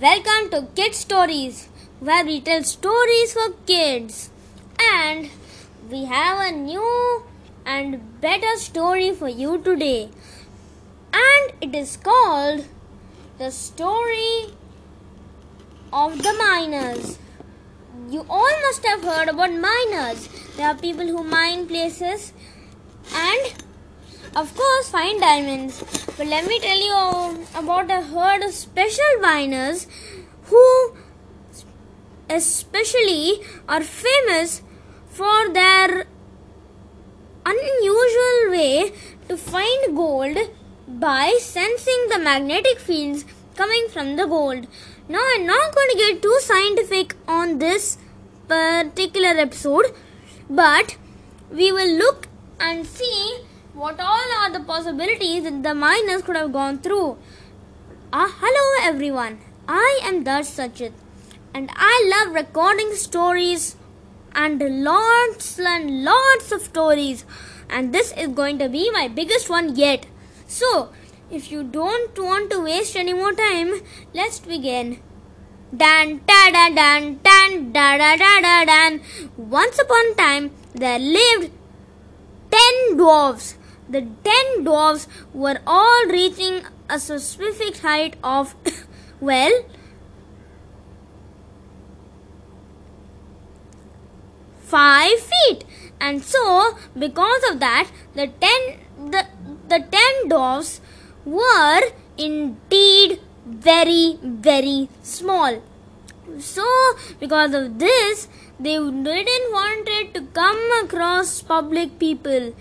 Welcome 0.00 0.48
to 0.52 0.66
Kid 0.74 0.94
Stories, 0.94 1.68
where 1.98 2.24
we 2.24 2.40
tell 2.40 2.62
stories 2.62 3.34
for 3.34 3.50
kids. 3.66 4.30
And 4.94 5.28
we 5.90 6.06
have 6.06 6.40
a 6.40 6.52
new 6.56 7.22
and 7.66 8.18
better 8.22 8.56
story 8.56 9.12
for 9.12 9.28
you 9.28 9.58
today. 9.58 10.08
And 11.12 11.52
it 11.60 11.74
is 11.74 11.98
called 11.98 12.64
The 13.36 13.50
Story 13.50 14.54
of 15.92 16.22
the 16.22 16.32
Miners. 16.32 17.18
You 18.08 18.24
all 18.30 18.60
must 18.62 18.86
have 18.86 19.02
heard 19.02 19.28
about 19.28 19.52
miners. 19.52 20.30
There 20.56 20.66
are 20.66 20.76
people 20.76 21.06
who 21.06 21.24
mine 21.24 21.66
places 21.66 22.32
and 23.14 23.52
of 24.36 24.54
course 24.54 24.88
find 24.88 25.20
diamonds. 25.20 25.82
But 26.16 26.26
let 26.26 26.46
me 26.46 26.58
tell 26.60 26.78
you 26.78 26.92
um, 26.92 27.46
about 27.54 27.90
a 27.90 28.02
herd 28.02 28.42
of 28.42 28.52
special 28.52 29.20
miners 29.20 29.86
who 30.44 30.96
especially 32.28 33.40
are 33.68 33.82
famous 33.82 34.62
for 35.08 35.48
their 35.52 36.06
unusual 37.44 38.50
way 38.50 38.92
to 39.28 39.36
find 39.36 39.96
gold 39.96 40.38
by 40.86 41.36
sensing 41.40 42.06
the 42.10 42.18
magnetic 42.18 42.78
fields 42.78 43.24
coming 43.56 43.88
from 43.88 44.16
the 44.16 44.26
gold. 44.26 44.66
Now, 45.08 45.20
I'm 45.34 45.46
not 45.46 45.74
going 45.74 45.90
to 45.90 45.96
get 45.96 46.22
too 46.22 46.36
scientific 46.40 47.16
on 47.26 47.58
this 47.58 47.98
particular 48.46 49.30
episode, 49.30 49.86
but 50.48 50.96
we 51.50 51.72
will 51.72 51.96
look 51.96 52.28
and 52.60 52.86
see 52.86 53.38
what 53.74 54.00
all 54.00 54.32
are 54.40 54.50
the 54.50 54.60
possibilities 54.60 55.44
that 55.44 55.62
the 55.62 55.74
miners 55.74 56.22
could 56.22 56.36
have 56.36 56.52
gone 56.52 56.78
through. 56.78 57.16
Uh, 58.12 58.28
hello, 58.28 58.88
everyone. 58.88 59.38
I 59.68 60.00
am 60.02 60.24
Darsh 60.24 60.50
Sachit, 60.56 60.92
and 61.54 61.70
I 61.74 61.94
love 62.12 62.34
recording 62.34 62.94
stories 62.94 63.76
and 64.34 64.60
lots 64.84 65.58
and 65.58 66.02
lots 66.04 66.50
of 66.50 66.62
stories, 66.62 67.24
and 67.68 67.94
this 67.94 68.12
is 68.16 68.28
going 68.28 68.58
to 68.58 68.68
be 68.68 68.90
my 68.90 69.06
biggest 69.06 69.48
one 69.48 69.76
yet. 69.76 70.06
So, 70.48 70.90
if 71.30 71.52
you 71.52 71.62
don't 71.62 72.18
want 72.18 72.50
to 72.50 72.64
waste 72.64 72.96
any 72.96 73.12
more 73.12 73.32
time, 73.32 73.80
let's 74.12 74.40
begin. 74.40 75.00
Dan 75.72 76.20
da 76.26 76.50
da 76.50 76.68
dan 76.70 77.20
dan 77.22 77.72
da 77.72 77.96
da 77.96 78.16
da 78.16 78.40
da 78.40 78.64
dan. 78.64 79.00
Once 79.36 79.78
upon 79.78 80.10
a 80.10 80.14
time, 80.16 80.50
there 80.74 80.98
lived 80.98 81.52
ten 82.50 82.96
dwarfs. 82.96 83.54
The 83.90 84.06
ten 84.24 84.64
dwarfs 84.64 85.08
were 85.34 85.58
all 85.66 86.06
reaching 86.06 86.62
a 86.88 86.98
specific 86.98 87.78
height 87.78 88.16
of, 88.22 88.54
well, 89.20 89.64
five 94.60 95.18
feet. 95.32 95.64
And 96.00 96.22
so, 96.22 96.78
because 96.98 97.50
of 97.50 97.60
that, 97.60 97.90
the 98.14 98.28
ten 98.44 99.10
the 99.10 99.26
the 99.68 99.80
ten 99.96 100.28
dwarfs 100.28 100.80
were 101.24 101.82
indeed 102.16 103.20
very 103.44 104.18
very 104.22 104.88
small. 105.02 105.62
So, 106.38 106.64
because 107.18 107.54
of 107.54 107.78
this, 107.78 108.28
they 108.58 108.76
didn't 108.76 109.52
want 109.52 109.88
it 109.88 110.14
to 110.14 110.20
come 110.38 110.60
across 110.84 111.42
public 111.42 111.98
people, 111.98 112.54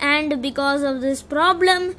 and 0.00 0.40
because 0.42 0.82
of 0.82 1.00
this 1.00 1.22
problem, 1.22 1.94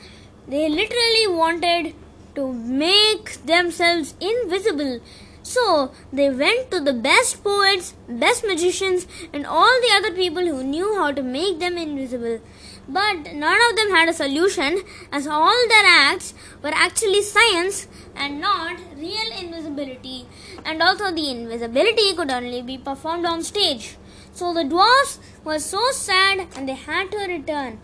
they 0.47 0.67
literally 0.67 1.27
wanted 1.27 1.94
to 2.35 2.52
make 2.53 3.33
themselves 3.45 4.16
invisible. 4.19 5.00
So 5.44 5.91
they 6.13 6.29
went 6.29 6.72
to 6.72 6.79
the 6.79 6.94
best 6.94 7.44
poets, 7.44 7.94
best 8.07 8.44
magicians, 8.45 9.07
and 9.34 9.45
all 9.45 9.81
the 9.81 9.94
other 9.95 10.11
people 10.16 10.45
who 10.45 10.63
knew 10.63 10.95
how 10.95 11.11
to 11.11 11.23
make 11.23 11.59
them 11.59 11.78
invisible. 11.78 12.40
But 12.88 13.34
none 13.34 13.59
of 13.69 13.75
them 13.75 13.91
had 13.91 14.09
a 14.09 14.13
solution, 14.13 14.81
as 15.11 15.28
all 15.28 15.67
their 15.69 15.85
acts 15.85 16.34
were 16.61 16.73
actually 16.73 17.22
science 17.22 17.88
and 18.16 18.41
not 18.41 18.78
real 18.97 19.31
invisibility. 19.40 20.25
And 20.66 20.81
also, 20.81 21.11
the 21.11 21.29
invisibility 21.29 22.13
could 22.16 22.31
only 22.31 22.61
be 22.61 22.78
performed 22.78 23.25
on 23.25 23.44
stage. 23.44 23.97
So 24.34 24.53
the 24.53 24.63
dwarfs 24.63 25.19
were 25.44 25.59
so 25.59 25.91
sad 25.91 26.47
and 26.56 26.68
they 26.68 26.74
had 26.74 27.12
to 27.12 27.18
return. 27.18 27.79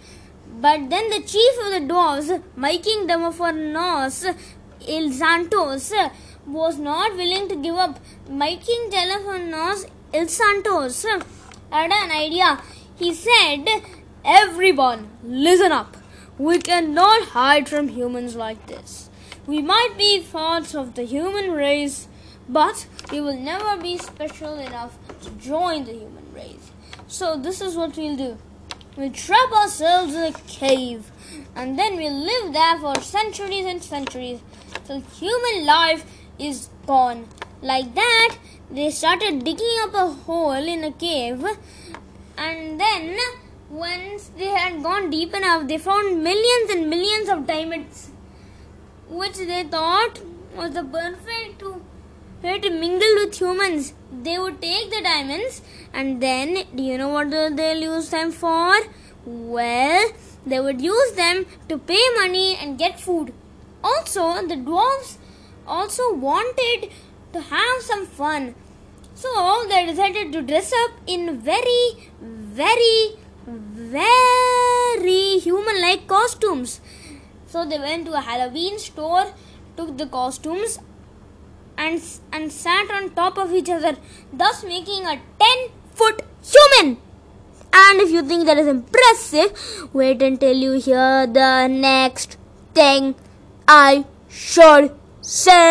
But 0.59 0.89
then 0.89 1.09
the 1.09 1.21
chief 1.21 1.53
of 1.65 1.71
the 1.73 1.87
dwarfs, 1.87 2.29
Miking 2.57 3.07
Demophoros 3.07 4.35
Il 4.87 5.11
Santos, 5.11 5.93
was 6.45 6.77
not 6.77 7.15
willing 7.15 7.47
to 7.49 7.55
give 7.55 7.75
up. 7.75 7.99
Miking 8.29 8.89
Demophoros 8.91 9.85
Il 10.13 10.27
Santos 10.27 11.05
had 11.71 11.91
an 11.91 12.11
idea. 12.11 12.61
He 12.95 13.13
said, 13.13 13.65
Everyone, 14.25 15.09
listen 15.23 15.71
up. 15.71 15.97
We 16.37 16.59
cannot 16.59 17.29
hide 17.29 17.67
from 17.67 17.89
humans 17.89 18.35
like 18.35 18.67
this. 18.67 19.09
We 19.45 19.61
might 19.61 19.95
be 19.97 20.21
parts 20.21 20.75
of 20.75 20.95
the 20.95 21.03
human 21.03 21.51
race, 21.51 22.07
but 22.49 22.87
we 23.11 23.21
will 23.21 23.37
never 23.37 23.81
be 23.81 23.97
special 23.97 24.57
enough 24.59 24.97
to 25.21 25.29
join 25.31 25.85
the 25.85 25.93
human. 25.93 26.16
So, 27.09 27.37
this 27.37 27.61
is 27.61 27.77
what 27.77 27.95
we'll 27.95 28.17
do 28.17 28.37
we'll 28.97 29.11
trap 29.11 29.51
ourselves 29.51 30.13
in 30.13 30.23
a 30.23 30.31
cave, 30.47 31.11
and 31.55 31.79
then 31.79 31.95
we'll 31.95 32.19
live 32.29 32.51
there 32.51 32.77
for 32.79 32.95
centuries 33.01 33.65
and 33.65 33.81
centuries 33.81 34.39
till 34.85 34.99
human 35.19 35.65
life 35.65 36.03
is 36.39 36.69
gone. 36.85 37.27
Like 37.61 37.93
that, 37.95 38.37
they 38.71 38.89
started 38.89 39.43
digging 39.45 39.77
up 39.83 39.93
a 39.93 40.07
hole 40.07 40.67
in 40.75 40.83
a 40.83 40.91
cave, 40.91 41.45
and 42.37 42.79
then 42.79 43.17
once 43.69 44.31
they 44.37 44.47
had 44.47 44.83
gone 44.83 45.09
deep 45.09 45.33
enough, 45.33 45.67
they 45.67 45.77
found 45.77 46.23
millions 46.23 46.71
and 46.71 46.89
millions 46.89 47.29
of 47.29 47.47
diamonds, 47.47 48.09
which 49.07 49.37
they 49.37 49.63
thought 49.63 50.19
was 50.55 50.71
the 50.71 50.83
perfect 50.83 51.63
way 52.41 52.59
to 52.59 52.69
mingle 52.69 53.15
with 53.15 53.39
humans. 53.39 53.93
They 54.23 54.37
would 54.37 54.61
take 54.61 54.89
the 54.89 55.01
diamonds, 55.01 55.61
and 55.93 56.21
then 56.21 56.65
do 56.75 56.83
you 56.83 56.97
know 56.97 57.09
what 57.09 57.29
they'll 57.31 57.81
use 57.81 58.09
them 58.09 58.31
for? 58.31 58.75
Well, 59.25 60.11
they 60.45 60.59
would 60.59 60.81
use 60.81 61.11
them 61.13 61.45
to 61.69 61.77
pay 61.77 62.03
money 62.15 62.55
and 62.55 62.77
get 62.77 62.99
food. 62.99 63.33
Also, 63.83 64.47
the 64.47 64.55
dwarfs 64.55 65.17
also 65.67 66.13
wanted 66.13 66.89
to 67.33 67.41
have 67.41 67.81
some 67.81 68.05
fun. 68.05 68.55
So 69.13 69.65
they 69.67 69.85
decided 69.85 70.31
to 70.33 70.41
dress 70.41 70.71
up 70.83 70.91
in 71.07 71.39
very, 71.39 72.11
very, 72.21 73.15
very 73.45 75.39
human 75.39 75.81
like 75.81 76.07
costumes. 76.07 76.79
So 77.47 77.65
they 77.65 77.79
went 77.79 78.05
to 78.05 78.13
a 78.13 78.21
Halloween 78.21 78.77
store, 78.77 79.33
took 79.75 79.97
the 79.97 80.05
costumes, 80.05 80.79
and, 81.77 82.01
and 82.31 82.51
sat 82.51 82.89
on 82.91 83.11
top 83.11 83.37
of 83.37 83.53
each 83.53 83.69
other, 83.69 83.95
thus 84.33 84.63
making 84.63 85.05
a 85.05 85.19
10 85.39 85.69
foot 85.93 86.21
human. 86.43 86.97
And 87.73 88.01
if 88.01 88.09
you 88.11 88.23
think 88.23 88.45
that 88.45 88.57
is 88.57 88.67
impressive, 88.67 89.89
wait 89.93 90.21
until 90.21 90.55
you 90.55 90.73
hear 90.73 91.27
the 91.27 91.67
next 91.67 92.37
thing 92.73 93.15
I 93.67 94.05
should 94.29 94.95
say. 95.21 95.67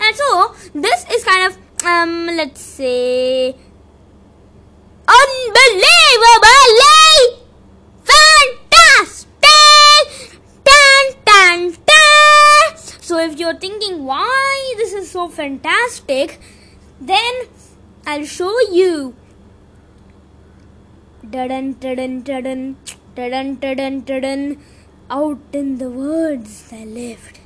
And 0.00 0.16
so, 0.16 0.54
this 0.74 1.04
is 1.12 1.24
kind 1.24 1.52
of, 1.52 1.58
um, 1.84 2.26
let's 2.36 2.60
say, 2.60 3.54
unbelievably 5.06 5.86
fantastic. 8.04 9.46
Tan, 10.64 11.14
tan. 11.24 11.85
So, 13.06 13.18
if 13.18 13.38
you're 13.38 13.54
thinking 13.54 14.04
why 14.04 14.74
this 14.78 14.92
is 14.92 15.08
so 15.08 15.28
fantastic, 15.28 16.40
then 17.00 17.34
I'll 18.04 18.24
show 18.24 18.54
you. 18.78 19.14
Dun 21.34 21.74
dun 21.74 22.22
dun 22.24 22.24
dun 23.14 23.58
dun 23.60 24.00
dun 24.00 24.58
Out 25.08 25.38
in 25.52 25.78
the 25.78 25.88
woods 25.88 26.68
there 26.70 26.84
lived 26.84 27.38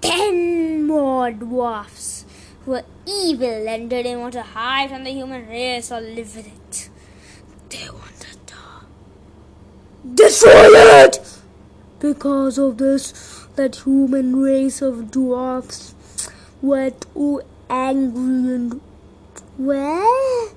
ten 0.00 0.84
more 0.88 1.30
dwarfs 1.30 2.24
who 2.64 2.72
were 2.72 2.84
evil 3.06 3.68
and 3.68 3.88
didn't 3.88 4.18
want 4.18 4.32
to 4.32 4.42
hide 4.42 4.90
from 4.90 5.04
the 5.04 5.12
human 5.12 5.48
race 5.48 5.92
or 5.92 6.00
live 6.00 6.34
with 6.34 6.48
it. 6.48 6.88
They 7.68 7.88
wanted 7.88 8.44
to 8.54 8.62
destroy 10.24 10.66
it. 11.04 11.36
Because 12.00 12.58
of 12.58 12.78
this, 12.78 13.12
that 13.56 13.76
human 13.76 14.36
race 14.36 14.82
of 14.82 15.10
dwarfs 15.10 15.94
were 16.62 16.90
too 16.90 17.42
angry 17.68 18.54
and 18.54 18.80
were 19.58 20.48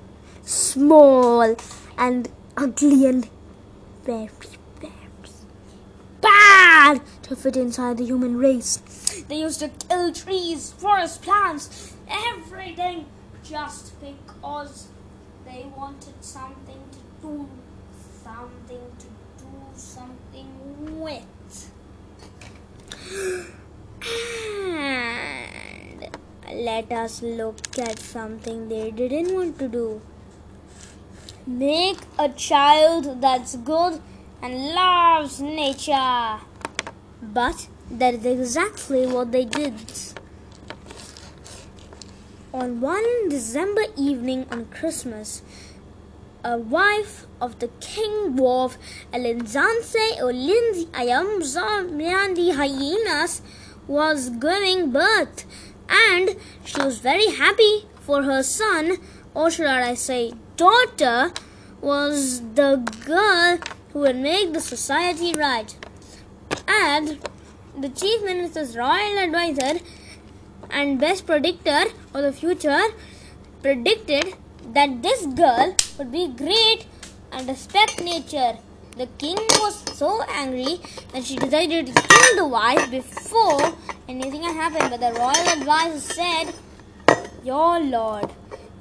small 0.44 1.56
and 1.98 2.30
ugly 2.58 3.06
and 3.06 3.30
very, 4.04 4.30
very 4.80 4.92
bad 6.22 7.02
to 7.24 7.36
fit 7.36 7.56
inside 7.56 7.98
the 7.98 8.06
human 8.06 8.38
race. 8.38 8.78
They 9.28 9.40
used 9.40 9.60
to 9.60 9.70
kill 9.70 10.12
trees, 10.12 10.74
forests, 10.78 11.18
plants, 11.18 11.94
everything 12.10 13.06
just 13.44 13.94
because 14.00 14.88
they 15.46 15.66
wanted 15.76 16.14
something 16.22 16.82
to 16.92 16.98
do, 17.22 17.50
something 18.24 18.92
to 19.00 19.06
do 19.06 19.52
something 19.76 21.00
with. 21.00 21.24
And 24.78 26.08
let 26.52 26.92
us 26.92 27.22
look 27.22 27.58
at 27.78 28.00
something 28.00 28.70
they 28.70 28.92
didn't 28.92 29.34
want 29.34 29.60
to 29.60 29.68
do. 29.68 30.02
Make 31.46 31.98
a 32.18 32.30
child 32.30 33.22
that's 33.22 33.56
good 33.58 34.02
and 34.42 34.74
loves 34.74 35.42
nature. 35.42 36.40
But 37.22 37.68
that 37.92 38.16
is 38.16 38.26
exactly 38.26 39.06
what 39.08 39.32
they 39.32 39.46
did. 39.46 39.74
On 42.54 42.82
one 42.82 43.30
December 43.30 43.84
evening 43.98 44.46
on 44.52 44.66
Christmas, 44.66 45.42
a 46.44 46.58
wife 46.58 47.26
of 47.40 47.60
the 47.60 47.70
king 47.80 48.36
dwarf 48.38 48.78
Elinzanse 49.14 50.06
Olinzi 50.20 50.86
Ayamzamyandi 50.88 52.56
hyenas 52.56 53.42
was 53.88 54.30
giving 54.30 54.92
birth 54.92 55.46
and 55.90 56.36
she 56.66 56.82
was 56.82 57.00
very 57.00 57.28
happy 57.28 57.86
for 58.00 58.24
her 58.24 58.44
son 58.44 58.98
or 59.34 59.50
should 59.50 59.68
I 59.68 59.94
say 59.94 60.34
daughter 60.58 61.32
was 61.82 62.42
the 62.56 62.78
girl 63.06 63.58
who 63.92 64.00
would 64.00 64.16
make 64.16 64.54
the 64.54 64.62
society 64.62 65.34
right. 65.34 65.76
And 66.68 67.20
the 67.78 67.90
chief 67.90 68.24
minister's 68.24 68.76
royal 68.78 69.18
advisor 69.18 69.80
and 70.70 71.00
best 71.00 71.26
predictor 71.26 71.84
of 72.14 72.24
the 72.24 72.32
future 72.32 72.84
predicted 73.62 74.36
that 74.74 75.02
this 75.02 75.26
girl 75.28 75.76
would 75.98 76.12
be 76.12 76.28
great 76.28 76.86
and 77.32 77.48
respect 77.48 78.02
nature. 78.02 78.58
The 78.98 79.08
king 79.18 79.38
was 79.60 79.84
so 79.98 80.22
angry 80.30 80.80
that 81.14 81.24
she 81.24 81.36
decided 81.36 81.88
to 81.88 81.94
kill 81.94 82.36
the 82.36 82.48
wife 82.48 82.92
before 82.92 83.74
anything 84.08 84.44
had 84.44 84.56
happened. 84.56 84.92
But 84.92 85.00
the 85.00 85.20
royal 85.20 85.50
advisor 85.58 86.00
said, 86.00 86.54
Your 87.44 87.80
lord, 87.80 88.32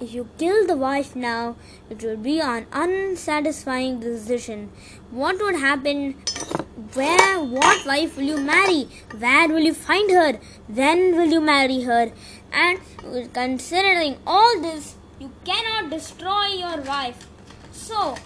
if 0.00 0.12
you 0.12 0.28
kill 0.38 0.66
the 0.66 0.76
wife 0.76 1.14
now, 1.16 1.56
it 1.88 2.02
will 2.02 2.16
be 2.16 2.40
an 2.40 2.66
unsatisfying 2.72 4.00
decision. 4.00 4.70
What 5.10 5.40
would 5.40 5.56
happen 5.56 6.14
where, 6.94 7.40
what 7.40 7.86
wife 7.86 8.16
will 8.16 8.24
you 8.24 8.38
marry? 8.38 8.88
Where 9.18 9.48
will 9.48 9.60
you 9.60 9.74
find 9.74 10.10
her? 10.10 10.40
When 10.68 11.16
will 11.16 11.30
you 11.30 11.40
marry 11.40 11.82
her? 11.82 12.12
And 12.52 12.80
considering 13.32 14.18
all 14.26 14.60
this, 14.60 14.96
you 15.19 15.31
cannot 15.44 15.91
destroy 15.91 16.47
your 16.47 16.81
wife. 16.82 17.26
So, 17.73 18.17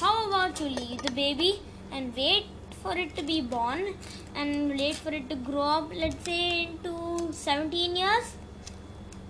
how 0.00 0.28
about 0.28 0.60
you 0.60 0.68
leave 0.68 1.02
the 1.02 1.10
baby 1.10 1.60
and 1.90 2.14
wait 2.16 2.46
for 2.82 2.96
it 2.96 3.16
to 3.16 3.22
be 3.22 3.40
born 3.40 3.94
and 4.34 4.70
wait 4.70 4.96
for 4.96 5.10
it 5.10 5.28
to 5.30 5.36
grow 5.36 5.62
up, 5.62 5.90
let's 5.94 6.24
say, 6.24 6.64
into 6.64 7.32
17 7.32 7.96
years? 7.96 8.34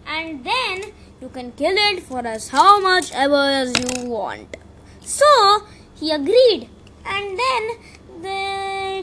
And 0.07 0.45
then 0.45 0.93
you 1.21 1.29
can 1.29 1.53
kill 1.53 1.75
it 1.77 2.03
for 2.03 2.27
as 2.27 2.49
how 2.49 2.81
much 2.81 3.13
ever 3.13 3.35
as 3.35 3.73
you 3.79 4.09
want. 4.09 4.57
So, 5.01 5.67
he 5.95 6.11
agreed. 6.11 6.69
And 7.07 7.39
then 7.39 7.79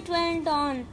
it 0.01 0.09
went 0.09 0.47
on. 0.47 0.87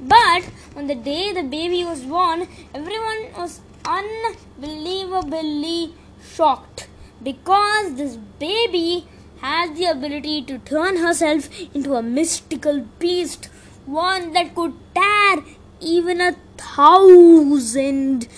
But 0.00 0.48
on 0.76 0.86
the 0.86 0.94
day 0.94 1.32
the 1.32 1.42
baby 1.42 1.82
was 1.84 2.02
born, 2.02 2.46
everyone 2.74 3.32
was 3.36 3.60
unbelievably 3.84 5.94
shocked 6.34 6.88
because 7.22 7.94
this 7.94 8.16
baby 8.38 9.06
has 9.40 9.76
the 9.78 9.84
ability 9.86 10.42
to 10.42 10.58
turn 10.58 10.96
herself 10.96 11.48
into 11.74 11.94
a 11.94 12.02
mystical 12.02 12.80
beast, 12.98 13.46
one 13.86 14.32
that 14.32 14.54
could 14.54 14.74
tear 14.94 15.44
even 15.80 16.20
a 16.20 16.36
thousand 16.56 18.28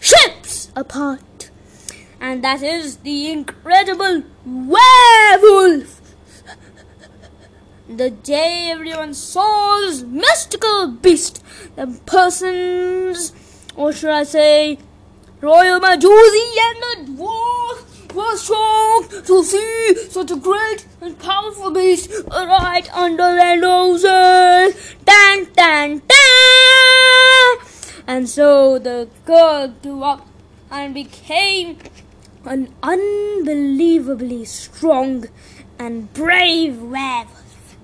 ships 0.00 0.70
apart. 0.74 1.50
And 2.20 2.42
that 2.42 2.62
is 2.62 2.98
the 2.98 3.30
incredible 3.30 4.22
werewolf 4.44 6.00
the 7.88 8.10
day 8.10 8.68
everyone 8.70 9.14
saw 9.14 9.78
this 9.80 10.02
mystical 10.02 10.88
beast, 10.88 11.42
the 11.76 11.86
persons, 12.06 13.32
or 13.76 13.92
should 13.92 14.10
I 14.10 14.24
say, 14.24 14.78
Royal 15.46 15.78
Majusi 15.78 16.46
and 16.66 16.78
the 16.82 17.12
dwarf 17.12 18.12
were 18.14 18.36
shocked 18.36 19.24
to 19.28 19.44
see 19.44 19.94
such 20.10 20.32
a 20.32 20.36
great 20.36 20.84
and 21.00 21.16
powerful 21.20 21.70
beast 21.70 22.10
right 22.28 22.92
under 22.92 23.36
their 23.36 23.56
noses. 23.56 24.96
Dan, 25.04 25.46
dan, 25.54 26.02
dan! 26.08 27.58
And 28.08 28.28
so 28.28 28.80
the 28.80 29.08
girl 29.24 29.68
grew 29.68 30.02
up 30.02 30.26
and 30.68 30.92
became 30.92 31.78
an 32.44 32.74
unbelievably 32.82 34.46
strong 34.46 35.26
and 35.78 36.12
brave 36.12 36.82
werewolf 36.82 37.76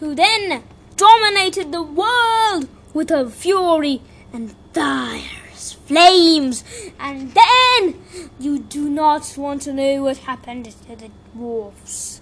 who 0.00 0.16
then 0.16 0.64
dominated 0.96 1.70
the 1.70 1.84
world 1.84 2.66
with 2.92 3.10
her 3.10 3.28
fury 3.28 4.02
and 4.32 4.56
fires, 4.74 5.49
flames. 5.60 6.64
And 6.98 7.32
then 7.34 8.00
you 8.38 8.58
do 8.60 8.88
not 8.88 9.34
want 9.36 9.62
to 9.62 9.72
know 9.72 10.02
what 10.02 10.18
happened 10.18 10.64
to 10.64 10.96
the 10.96 11.10
dwarfs. 11.34 12.20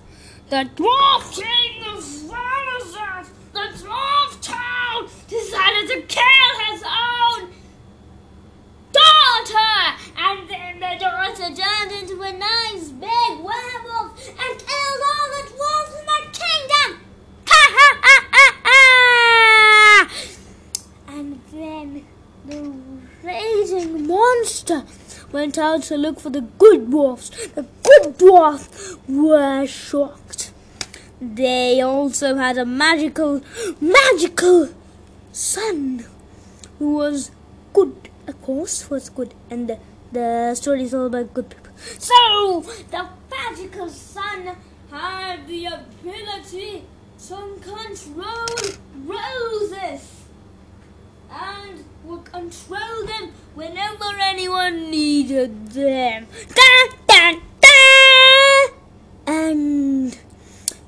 The 0.51 0.69
dwarf 0.77 1.35
king 1.35 1.83
of 1.85 2.03
Vanazat, 2.03 3.29
the 3.53 3.67
dwarf 3.85 4.41
town, 4.41 5.09
decided 5.29 5.89
to 5.89 6.01
kill 6.09 6.53
his 6.71 6.83
own 6.83 7.53
daughter. 8.93 9.97
And 10.17 10.49
then 10.49 10.81
the 10.81 10.97
daughter 10.99 11.55
turned 11.55 11.93
into 11.93 12.23
a 12.23 12.33
nice 12.33 12.89
big 12.89 13.31
werewolf 13.41 14.29
and 14.29 14.59
killed 14.59 15.03
all 15.11 15.29
the 15.37 15.45
dwarfs 15.53 15.95
in 16.01 16.05
that 16.07 16.27
kingdom. 16.33 16.89
Ha 17.47 17.63
ha 17.77 17.89
ha 18.03 18.17
ha 18.33 18.47
ha! 18.65 20.09
And 21.09 21.41
then 21.53 22.07
the 22.47 22.88
raging 23.23 24.07
monster 24.07 24.85
went 25.33 25.59
out 25.59 25.83
to 25.85 25.97
look 25.97 26.21
for 26.21 26.31
the 26.31 26.41
good 26.41 26.91
dwarfs. 26.91 27.31
The 27.49 27.67
good 27.83 28.19
dwarfs 28.19 28.97
were 29.09 29.67
shocked. 29.67 30.53
They 31.21 31.81
also 31.81 32.37
had 32.37 32.59
a 32.59 32.65
magical, 32.65 33.43
magical 33.81 34.69
son 35.33 36.05
who 36.79 36.95
was 36.95 37.31
good, 37.73 38.09
of 38.27 38.41
course, 38.43 38.89
was 38.89 39.09
good, 39.11 39.35
and 39.51 39.69
the, 39.69 39.79
the 40.13 40.55
story 40.55 40.85
is 40.85 40.95
all 40.95 41.07
about 41.07 41.35
good 41.35 41.51
people. 41.51 41.73
So, 41.99 42.61
the 42.91 43.09
magical 43.31 43.89
son 43.89 44.57
had 44.91 45.47
the 45.49 45.67
ability 45.67 46.85
to 47.27 47.59
control 47.61 48.47
roses 49.05 50.18
and 51.31 51.85
would 52.05 52.25
control 52.25 53.07
them 53.07 53.33
whenever 53.55 54.05
anyone 54.21 54.91
needed 54.91 55.73
them. 55.73 56.27
Da, 56.55 56.97
da, 57.07 57.39
da! 57.61 58.73
And 59.27 60.19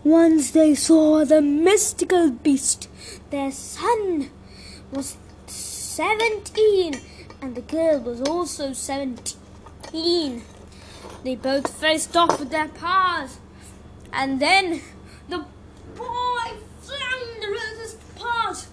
once 0.02 0.50
they 0.52 0.74
saw 0.74 1.24
the 1.24 1.42
mystical 1.42 2.30
beast, 2.30 2.88
their 3.30 3.52
son 3.52 4.30
was 4.90 5.16
17 5.46 7.00
and 7.42 7.54
the 7.54 7.60
girl 7.60 8.00
was 8.00 8.20
also 8.22 8.72
17. 8.72 10.42
They 11.22 11.36
both 11.36 11.70
faced 11.80 12.16
off 12.16 12.40
with 12.40 12.50
their 12.50 12.68
powers 12.68 13.38
and 14.12 14.40
then 14.40 14.80
the 15.28 15.44
boy 15.94 16.46
flung 16.80 17.40
the 17.40 17.48
roses 17.48 17.94
apart 17.94 18.66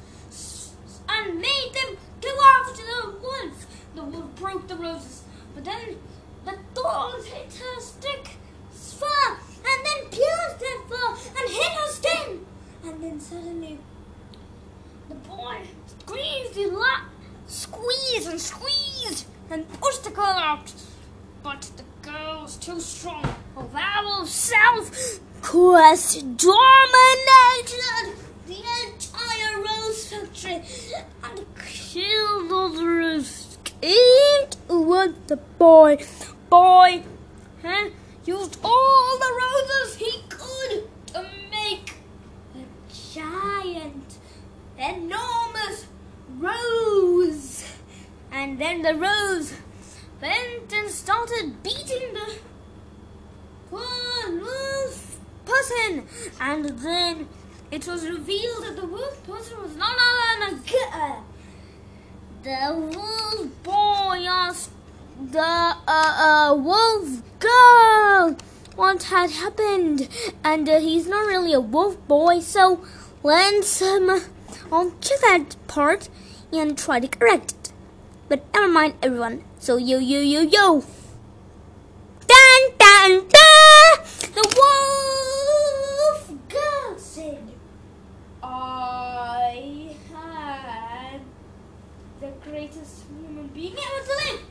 and 1.10 1.40
made 1.40 1.72
them 1.74 1.98
go 2.22 2.30
after 2.60 2.82
the 2.82 3.16
wolf. 3.22 3.68
The 3.96 4.04
wolf 4.04 4.36
broke 4.36 4.68
the 4.68 4.76
roses, 4.76 5.24
but 5.54 5.66
then 5.66 5.98
the 6.46 6.58
thorns 6.74 7.26
hit 7.26 7.54
her 7.54 7.82
stick 7.82 8.30
fur 8.72 9.38
and 9.58 9.86
then 9.86 10.10
pierced 10.10 10.64
her 10.66 10.80
fur 10.88 11.10
and 11.40 11.50
hit 11.50 11.72
her 11.72 11.92
skin. 11.92 12.46
And 12.84 13.04
then 13.04 13.20
suddenly 13.20 13.78
the 15.10 15.16
boy 15.16 15.62
squeezed 15.86 16.56
his 16.56 16.72
lap, 16.72 17.06
squeezed 17.48 18.28
and 18.28 18.42
squeezed 18.42 19.26
and 19.50 19.68
pushed 19.74 20.04
the 20.04 20.12
girl 20.12 20.26
out. 20.26 20.74
But 21.44 21.70
the 21.78 21.84
girl 22.02 22.42
was 22.42 22.58
too 22.58 22.80
strong 22.80 23.24
of 23.56 23.76
our 23.76 24.26
self 24.26 25.20
quest 25.42 26.38
dominated 26.38 28.16
the 28.48 28.64
entire 28.86 29.62
rose 29.62 30.08
factory 30.08 30.64
and 31.24 31.46
killed 31.58 32.52
all 32.52 32.70
the 32.70 32.86
roses. 32.86 33.58
It 33.82 34.58
was 34.68 35.14
the 35.28 35.38
boy. 35.38 35.98
Boy 36.50 37.04
huh, 37.62 37.90
used 38.26 38.60
all 38.64 39.20
the 39.20 39.42
roses 39.44 39.96
he 39.98 40.22
could 40.30 40.90
to 41.14 41.26
make 41.52 41.94
a 42.56 42.66
giant, 43.14 44.18
enormous 44.78 45.88
rose. 46.40 47.66
And 48.32 48.60
then 48.60 48.82
the 48.82 48.96
rose 48.96 49.54
went 50.22 50.74
and 50.74 50.90
started 50.90 51.62
beating 51.64 52.14
the 52.14 52.34
poor 53.70 54.40
wolf 54.40 55.20
person. 55.46 56.08
And 56.40 56.66
then 56.80 57.28
it 57.72 57.88
was 57.88 58.08
revealed 58.08 58.64
that 58.64 58.76
the 58.76 58.86
wolf 58.86 59.26
person 59.26 59.62
was 59.62 59.76
none 59.76 59.96
other 60.08 60.46
than 60.46 60.60
a 60.60 60.72
girl. 60.72 61.26
The 62.44 62.98
wolf 62.98 63.64
boy 63.64 64.26
asked 64.30 64.72
the 65.32 65.42
uh, 65.42 65.76
uh, 65.88 66.56
wolf 66.56 67.22
girl 67.40 68.38
what 68.76 69.04
had 69.04 69.32
happened. 69.32 70.08
And 70.44 70.70
uh, 70.70 70.80
he's 70.80 71.08
not 71.08 71.26
really 71.26 71.54
a 71.54 71.60
wolf 71.60 71.98
boy, 72.08 72.40
so 72.40 72.86
um, 73.48 74.22
I'll 74.72 74.92
check 75.00 75.20
that 75.22 75.56
part 75.68 76.10
and 76.52 76.78
try 76.78 77.00
to 77.00 77.08
correct 77.08 77.52
it. 77.54 77.72
But 78.28 78.44
never 78.54 78.68
mind, 78.68 78.96
everyone. 79.02 79.46
So 79.60 79.78
yo 79.78 80.00
yo 80.00 80.20
yo 80.20 80.42
yo. 80.42 80.84
Dun 82.28 82.62
dun 82.78 83.28
dun! 83.30 84.04
The 84.36 84.44
wolf 84.58 86.32
girl 86.50 86.98
said, 86.98 87.54
"I 88.44 89.96
had 90.12 91.22
the 92.20 92.32
greatest 92.44 93.06
human 93.08 93.48
being 93.48 93.78
ever 93.78 94.06
to 94.08 94.14
live." 94.26 94.42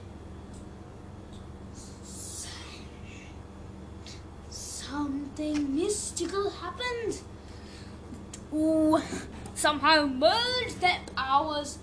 Something 4.48 5.76
mystical 5.76 6.48
happened. 6.48 7.20
Ooh, 8.56 8.98
somehow 9.54 10.06
merged 10.06 10.80
their 10.80 11.00
powers 11.14 11.78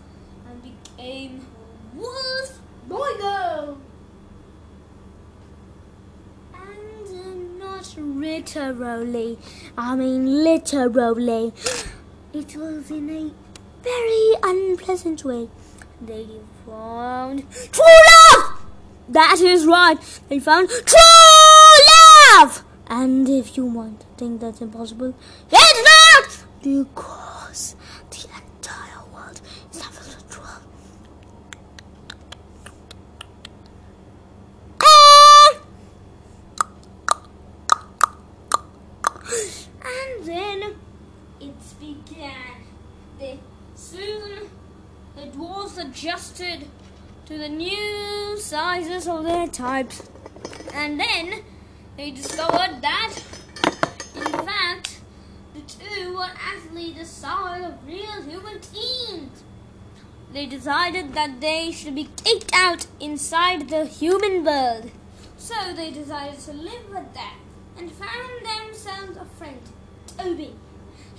and 0.47 0.63
became 0.63 1.45
Wolf 1.93 2.59
Boy 2.87 3.11
Girl. 3.19 3.77
And 6.55 7.61
uh, 7.61 7.65
not 7.65 7.95
literally, 7.95 9.37
I 9.77 9.95
mean 9.95 10.43
literally. 10.43 11.53
It 12.33 12.55
was 12.55 12.89
in 12.89 13.09
a 13.11 13.31
very 13.83 14.33
unpleasant 14.41 15.23
way. 15.23 15.49
They 16.01 16.25
found 16.65 17.45
true 17.71 17.83
love! 18.33 18.65
That 19.09 19.39
is 19.39 19.67
right, 19.67 19.97
they 20.27 20.39
found 20.39 20.69
true 20.69 20.97
love! 22.39 22.63
And 22.87 23.29
if 23.29 23.57
you 23.57 23.65
want 23.65 23.99
to 23.99 24.05
think 24.17 24.41
that's 24.41 24.61
impossible, 24.61 25.13
it's 25.51 25.83
not! 25.83 25.92
Because 26.63 27.75
the 28.09 28.25
entire 28.41 29.03
world 29.13 29.41
is 29.73 29.83
filled 29.83 30.15
with 30.15 30.29
true. 30.31 30.45
And 39.83 40.25
then 40.25 40.75
it 41.41 41.79
began. 41.81 42.31
They 43.19 43.39
soon 43.75 44.49
the 45.17 45.23
dwarves 45.23 45.77
adjusted 45.77 46.69
to 47.25 47.37
the 47.37 47.49
new 47.49 48.37
sizes 48.39 49.05
of 49.09 49.25
their 49.25 49.47
types. 49.47 50.09
And 50.73 50.97
then 50.97 51.43
they 51.97 52.11
discovered 52.11 52.81
that 52.81 53.13
in 54.15 54.31
fact 54.45 55.01
the 55.53 55.61
two 55.61 56.19
the 56.73 57.05
size 57.05 57.63
of 57.63 57.85
real 57.85 58.21
human 58.23 58.59
teens. 58.59 59.43
They 60.33 60.47
decided 60.47 61.13
that 61.13 61.39
they 61.39 61.71
should 61.71 61.93
be 61.93 62.09
kicked 62.23 62.51
out 62.53 62.87
inside 62.99 63.69
the 63.69 63.85
human 63.85 64.43
world. 64.43 64.89
So 65.37 65.73
they 65.75 65.91
decided 65.91 66.39
to 66.39 66.53
live 66.53 66.89
with 66.89 67.13
them 67.13 67.37
and 67.77 67.91
found 67.91 68.43
themselves 68.43 69.17
a 69.17 69.25
friend, 69.37 69.61
Toby. 70.17 70.55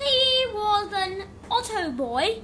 He 0.00 0.44
was 0.52 0.92
an 0.92 1.22
auto 1.48 1.92
boy 1.92 2.40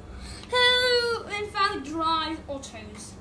who, 0.48 1.24
in 1.36 1.48
fact, 1.48 1.84
drives 1.84 2.38
autos. 2.46 3.14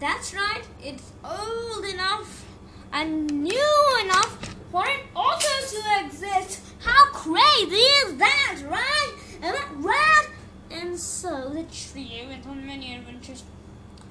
That's 0.00 0.34
right, 0.34 0.62
it's 0.82 1.12
old 1.24 1.84
enough 1.84 2.44
and 2.92 3.30
new 3.30 3.98
enough 4.02 4.56
for 4.72 4.84
an 4.84 5.00
auto 5.14 5.66
to 5.68 6.04
exist. 6.04 6.62
How 6.80 7.06
crazy 7.12 7.76
is 7.76 8.16
that, 8.16 8.62
right? 8.68 9.14
Am 9.42 9.54
I 9.54 9.74
right? 9.74 10.28
So 10.98 11.50
the 11.50 11.62
trio 11.62 12.26
went 12.26 12.44
on 12.44 12.66
many 12.66 12.96
adventures. 12.96 13.44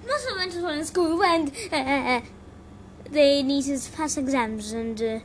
Most 0.08 0.30
adventures 0.32 0.64
were 0.64 0.72
in 0.72 0.86
school 0.86 1.22
and 1.22 1.52
uh, 1.70 2.22
they 3.10 3.44
needed 3.44 3.82
to 3.82 3.92
pass 3.92 4.16
exams 4.16 4.72
and 4.72 5.02
uh, 5.02 5.20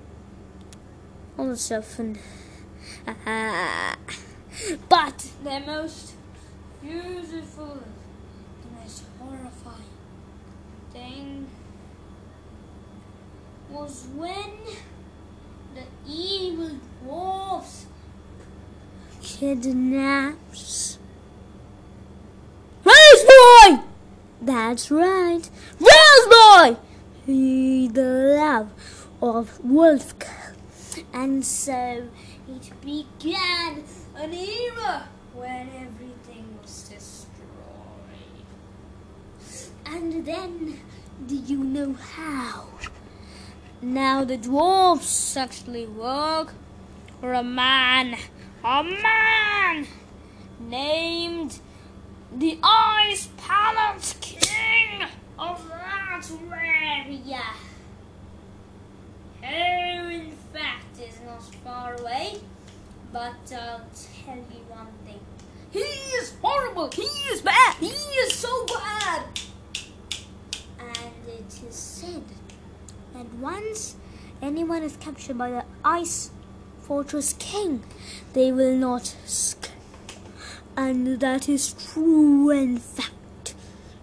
all 1.38 1.50
that 1.50 1.58
stuff. 1.58 2.00
And 2.00 2.18
uh, 3.06 3.94
but 4.88 5.30
their 5.44 5.60
most 5.60 6.14
beautiful, 6.82 7.78
the 8.62 8.80
most 8.80 9.04
horrifying 9.20 9.84
thing 10.92 11.46
was 13.70 14.08
when 14.16 14.50
the 15.76 15.84
evil 16.10 16.72
dwarfs 17.04 17.86
kidnaps 19.22 20.91
Rose 23.12 23.24
Boy! 23.24 23.82
That's 24.40 24.90
right, 24.90 25.50
Rose 25.78 26.26
Boy! 26.30 26.76
He 27.26 27.88
the 27.88 28.38
love 28.38 28.70
of 29.20 29.62
Wolf. 29.62 30.14
And 31.12 31.44
so 31.44 32.08
it 32.48 32.70
began 32.80 33.84
an 34.16 34.32
era 34.32 35.08
when 35.34 35.68
everything 35.76 36.58
was 36.62 36.88
destroyed. 36.88 37.26
And 39.84 40.24
then, 40.24 40.80
do 41.26 41.36
you 41.36 41.58
know 41.58 41.92
how? 41.92 42.64
Now 43.82 44.24
the 44.24 44.38
dwarfs 44.38 45.36
actually 45.36 45.86
work 45.86 46.54
for 47.20 47.34
a 47.34 47.42
man, 47.42 48.16
a 48.64 48.82
man 48.82 49.86
named 50.58 51.60
the 52.38 52.58
Ice 52.62 53.28
Palace 53.36 54.16
King 54.20 55.02
of 55.38 55.68
that 55.68 56.30
area. 56.52 57.42
Who, 59.42 60.08
in 60.08 60.32
fact, 60.52 60.98
is 60.98 61.18
not 61.26 61.42
far 61.64 61.94
away, 62.00 62.38
but 63.12 63.34
I'll 63.52 63.86
tell 64.24 64.36
you 64.36 64.62
one 64.68 64.86
thing. 65.04 65.20
He 65.72 65.80
is 65.80 66.34
horrible, 66.40 66.90
he 66.90 67.02
is 67.02 67.42
bad, 67.42 67.74
he 67.76 67.86
is 67.86 68.34
so 68.34 68.66
bad. 68.66 69.24
And 70.78 71.28
it 71.28 71.60
is 71.68 71.74
said 71.74 72.24
that 73.14 73.32
once 73.34 73.96
anyone 74.40 74.82
is 74.82 74.96
captured 74.96 75.36
by 75.36 75.50
the 75.50 75.64
Ice 75.84 76.30
Fortress 76.80 77.34
King, 77.34 77.82
they 78.32 78.52
will 78.52 78.76
not 78.76 79.16
escape. 79.24 79.71
And 80.76 81.20
that 81.20 81.48
is 81.48 81.74
true 81.74 82.50
in 82.50 82.78
fact. 82.78 83.54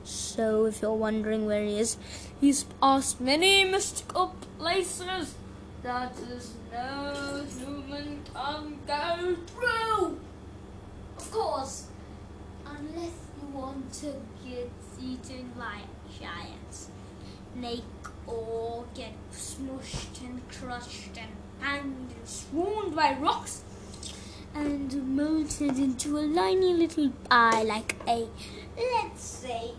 So 0.03 0.65
if 0.65 0.81
you're 0.81 0.93
wondering 0.93 1.45
where 1.45 1.63
he 1.63 1.79
is, 1.79 1.97
he's 2.39 2.63
past 2.63 3.19
many 3.19 3.63
mystical 3.63 4.35
places 4.57 5.35
that 5.83 6.13
is 6.31 6.53
no 6.71 7.43
human 7.57 8.21
can 8.33 8.77
go 8.85 9.35
through. 9.47 10.19
Of 11.17 11.31
course, 11.31 11.87
unless 12.65 13.17
you 13.41 13.47
want 13.53 13.91
to 13.93 14.13
get 14.45 14.69
eaten 15.01 15.51
by 15.57 15.81
giants, 16.19 16.89
giant 16.89 16.89
snake 17.53 17.83
or 18.27 18.85
get 18.93 19.13
smushed 19.31 20.21
and 20.21 20.41
crushed 20.49 21.17
and 21.17 21.31
and 21.61 22.09
swooned 22.23 22.95
by 22.95 23.17
rocks 23.19 23.63
and 24.55 25.15
melted 25.15 25.77
into 25.77 26.17
a 26.17 26.33
tiny 26.33 26.73
little 26.73 27.09
pie 27.29 27.63
like 27.63 27.95
a, 28.07 28.27
let's 28.77 29.23
say. 29.23 29.71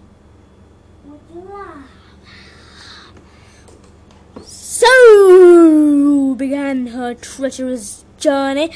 So 4.43 6.35
began 6.37 6.89
her 6.89 7.15
treacherous 7.15 8.05
journey 8.19 8.73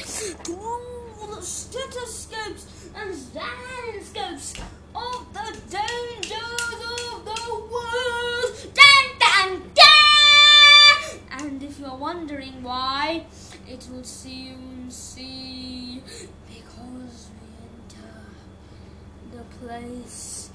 place 19.65 20.51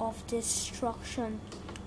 of 0.00 0.26
destruction, 0.26 1.40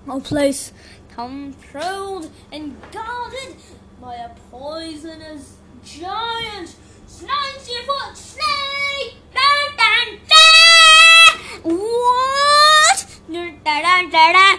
a 0.08 0.20
place 0.20 0.72
controlled 1.12 2.30
and 2.52 2.76
guarded 2.92 3.56
by 4.00 4.14
a 4.14 4.28
poisonous 4.50 5.56
giant, 5.84 6.76
ninety 7.20 7.78
foot 7.86 8.16
snake. 8.16 9.16
What? 11.64 12.98
Da-da, 13.64 14.02
da-da, 14.10 14.58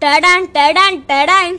da-da, 0.00 0.46
da-da, 0.52 0.86
da-da, 1.06 1.58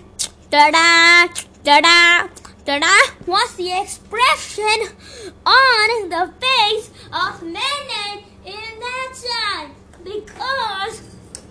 da-da, 0.52 1.28
da-da. 1.64 2.28
Ta-da! 2.66 2.96
What's 3.26 3.56
the 3.56 3.72
expression 3.82 4.80
on 5.44 6.10
the 6.10 6.32
face 6.40 6.92
of 7.12 7.42
men 7.42 8.31
that 8.82 9.14
time? 9.30 9.76
Because 10.04 11.02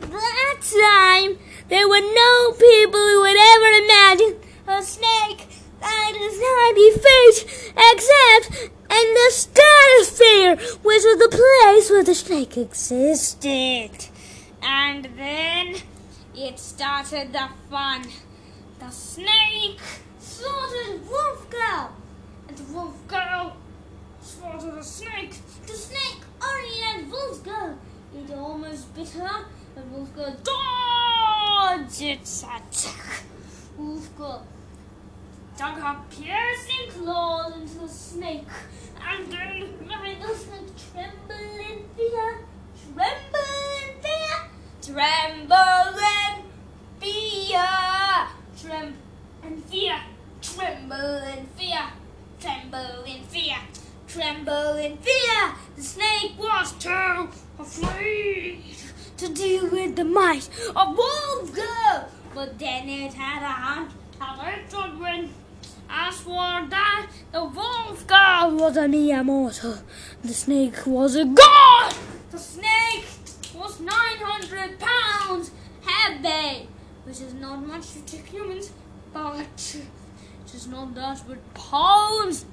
that 0.00 0.56
time 0.60 1.38
there 1.68 1.88
were 1.88 2.00
no 2.00 2.52
people 2.52 3.00
who 3.00 3.20
would 3.20 3.36
ever 3.36 3.70
imagine 3.84 4.36
a 4.66 4.82
snake 4.82 5.46
that 5.80 6.12
not 6.12 6.74
be 6.74 6.90
fate 6.92 7.72
except 7.92 8.70
in 8.90 9.14
the 9.14 9.30
stratosphere, 9.30 10.56
which 10.82 11.02
was 11.04 11.18
the 11.18 11.28
place 11.30 11.90
where 11.90 12.04
the 12.04 12.14
snake 12.14 12.56
existed. 12.56 13.90
And 14.62 15.04
then 15.16 15.76
it 16.34 16.58
started 16.58 17.32
the 17.32 17.48
fun. 17.70 18.06
The 18.78 18.90
snake 18.90 19.80
slaughtered 20.18 21.08
Wolf 21.08 21.48
Girl, 21.50 21.92
and 22.48 22.74
Wolf 22.74 23.08
Girl 23.08 23.56
slaughtered 24.40 24.74
the 24.74 24.82
snake. 24.82 25.34
The 25.66 25.72
snake 25.72 26.22
only 26.42 26.80
had 26.80 27.10
Wolf 27.10 27.44
Girl. 27.44 27.78
It 28.16 28.30
almost 28.32 28.94
bit 28.94 29.10
her, 29.10 29.44
and 29.76 29.92
Wolf 29.92 30.14
Girl 30.16 30.34
dodged 30.42 32.00
its 32.00 32.42
attack. 32.42 33.22
Wolf 33.76 34.16
Girl 34.16 34.46
dug 35.58 35.74
her 35.74 35.96
piercing 36.10 36.90
claws 36.90 37.54
into 37.54 37.78
the 37.80 37.88
snake, 37.88 38.48
and 39.06 39.30
then 39.30 39.58
made 39.86 40.22
the 40.22 40.34
snake 40.34 40.72
tremble 40.90 41.58
in 41.68 41.84
fear, 41.96 42.44
tremble 42.94 43.60
in 43.76 43.90
fear, 44.00 44.36
tremble 44.82 45.98
in 46.24 46.44
fear, 46.98 47.68
tremble 48.58 48.96
in 49.44 49.60
fear, 49.62 50.00
tremble 50.40 51.22
in 51.28 51.46
fear, 51.58 51.86
tremble 52.40 53.04
in 53.04 53.22
fear, 53.24 53.56
tremble 54.12 54.76
in 54.76 54.96
fear. 54.98 55.54
The 55.76 55.82
snake 55.82 56.32
was 56.38 56.72
too 56.72 57.28
afraid 57.58 58.62
to 59.16 59.28
deal 59.28 59.68
with 59.70 59.96
the 59.96 60.04
might 60.04 60.48
of 60.74 60.96
Wolf 60.96 61.56
but 62.34 62.58
then 62.58 62.88
it 62.88 63.12
had 63.14 63.42
a 63.42 63.46
hunt 63.48 63.90
of 64.20 64.40
its 64.46 64.72
children. 64.72 65.30
As 65.88 66.20
for 66.20 66.66
that, 66.70 67.06
the 67.32 67.44
wolf 67.44 68.06
was 68.08 68.76
a 68.76 68.86
mere 68.86 69.24
mortal. 69.24 69.78
The 70.22 70.32
snake 70.32 70.86
was 70.86 71.16
a 71.16 71.24
god! 71.24 71.94
The 72.30 72.38
snake 72.38 73.06
was 73.54 73.80
900 73.80 74.78
pounds 74.78 75.50
heavy, 75.84 76.68
which 77.04 77.20
is 77.20 77.34
not 77.34 77.66
much 77.66 77.86
to 78.06 78.16
humans, 78.16 78.70
but 79.12 79.40
it 79.40 80.54
is 80.54 80.68
not 80.68 80.94
that, 80.94 81.22
but 81.26 81.54
pounds 81.54 82.44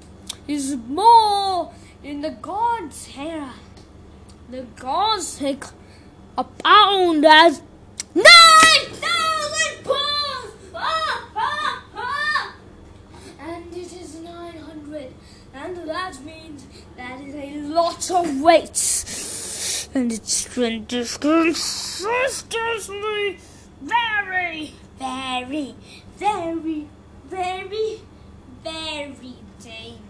is 0.48 0.76
more 0.88 1.72
in 2.02 2.22
the 2.22 2.30
god's 2.30 3.08
era. 3.16 3.52
The 4.48 4.62
gods 4.76 5.38
take 5.38 5.62
a 6.38 6.44
pound 6.44 7.26
as 7.26 7.60
nine 8.14 8.24
thousand 8.24 9.84
pounds! 9.84 10.54
Ah, 10.74 11.28
ah, 11.36 11.84
ah! 11.94 12.54
And 13.40 13.76
it 13.76 13.92
is 13.92 14.14
900, 14.20 15.12
and 15.52 15.76
that 15.86 16.18
means 16.24 16.66
that 16.96 17.20
is 17.20 17.34
a 17.34 17.60
lot 17.68 18.10
of 18.10 18.40
weight. 18.40 19.04
And 19.94 20.12
its 20.12 20.32
strength 20.32 20.92
is 20.94 21.18
consistently 21.18 23.38
very, 23.82 24.72
very, 24.98 25.74
very, 26.16 26.88
very, 27.28 28.00
very 28.80 29.36
dangerous. 29.68 30.07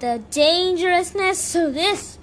The 0.00 0.22
dangerousness 0.30 1.54
of 1.54 1.74
this 1.74 2.16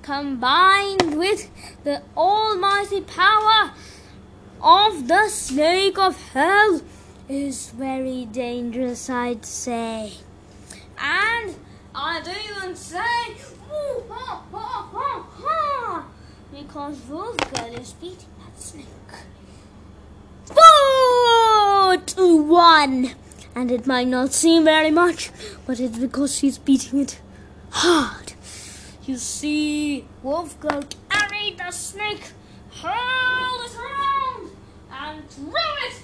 combined 0.00 1.18
with 1.18 1.50
the 1.84 2.00
almighty 2.16 3.02
power 3.02 3.72
of 4.62 5.08
the 5.08 5.28
snake 5.28 5.98
of 5.98 6.16
hell 6.32 6.80
is 7.28 7.68
very 7.68 8.24
dangerous, 8.24 9.10
I'd 9.10 9.44
say. 9.44 10.14
And 10.98 11.54
I'd 11.94 12.26
even 12.26 12.74
say, 12.74 13.36
"Ooh, 13.70 14.04
ha, 14.08 14.42
ha, 14.50 14.88
ha, 14.90 15.26
ha," 15.42 16.04
because 16.50 16.96
Wolfgirl 17.10 17.78
is 17.78 17.92
beating 17.92 18.32
that 18.38 18.58
snake. 18.58 18.86
Four 20.46 21.98
to 21.98 22.36
one. 22.42 23.14
And 23.58 23.72
it 23.72 23.88
might 23.88 24.06
not 24.06 24.32
seem 24.32 24.62
very 24.62 24.92
much, 24.92 25.32
but 25.66 25.80
it's 25.80 25.98
because 25.98 26.32
she's 26.32 26.58
beating 26.58 27.00
it 27.00 27.20
hard. 27.70 28.34
You 29.04 29.16
see, 29.16 30.04
Wolfgirl 30.22 30.84
carried 31.10 31.58
the 31.58 31.72
snake, 31.72 32.30
hurled 32.70 33.62
it 33.66 33.76
around, 33.76 34.50
and 34.92 35.28
threw 35.28 35.52
it, 35.86 36.02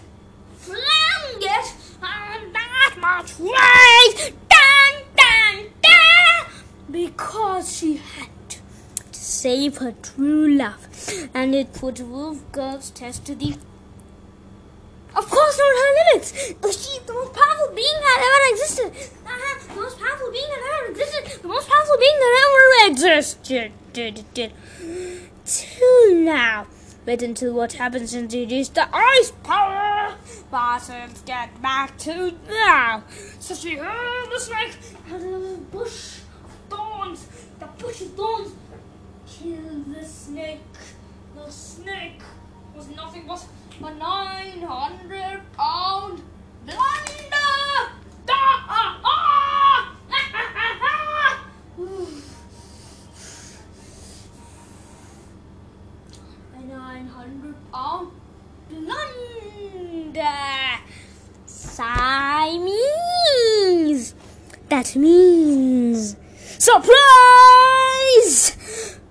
flung 0.57 1.43
it, 1.43 1.75
and 2.03 2.53
that 2.57 2.97
much 3.01 3.39
weight, 3.39 4.35
dun, 4.49 4.95
dun, 5.17 5.67
dun, 5.81 6.47
because 6.91 7.77
she 7.77 7.99
had 7.99 8.31
to 8.49 8.59
save 9.13 9.79
her 9.79 9.95
true 10.03 10.53
love, 10.57 10.89
and 11.33 11.55
it 11.55 11.73
put 11.73 12.01
Wolfgirl's 12.01 12.91
test 12.91 13.25
to 13.27 13.37
the 13.37 13.55
of 15.17 15.31
course, 15.31 15.59
not 15.59 15.75
her 15.83 15.93
limits. 15.99 16.29
She's 16.33 17.03
the 17.07 17.13
most 17.13 17.33
powerful 17.33 17.75
being 17.75 18.01
that 18.07 18.19
ever 18.31 18.47
existed. 18.55 18.89
The 19.69 19.75
most 19.81 19.99
powerful 19.99 20.31
being 20.31 20.49
that 20.49 20.63
ever 20.75 20.91
existed. 20.91 21.43
The 21.43 21.49
most 21.49 21.69
powerful 21.69 21.97
being 21.99 22.19
that 22.19 22.35
ever 22.45 22.91
existed. 22.93 23.73
Till 25.45 26.15
now. 26.17 26.67
Wait 27.07 27.23
until 27.23 27.53
what 27.53 27.75
happens 27.75 28.15
and 28.15 28.33
introduce 28.33 28.69
the 28.71 28.89
ice 28.95 29.33
power. 29.43 30.15
Let's 30.51 31.21
get 31.23 31.61
back 31.61 31.99
to 31.99 32.33
now. 32.49 33.03
So 33.41 33.55
she 33.55 33.77
heard 33.77 34.31
the 34.31 34.41
snake 34.41 34.77
of 35.13 35.21
the 35.21 35.59
bush 35.71 36.21
thorns. 36.71 37.27
The 37.61 37.67
bush 37.67 38.03
thorns 38.17 38.53
killed 39.27 39.95
the 39.95 40.05
snake. 40.05 40.61
The 41.35 41.51
snake 41.51 42.23
was 42.75 42.89
nothing 42.89 43.27
but 43.27 43.47
a 43.81 43.95
900 44.61 45.41
pound 45.57 46.23
blunder! 46.65 46.79
A 56.55 56.59
900 56.67 57.55
pound 57.73 58.13
blunder! 58.71 60.23
Siamese! 61.47 62.55
That 64.69 64.95
means 64.95 66.17
surprise! 66.59 66.97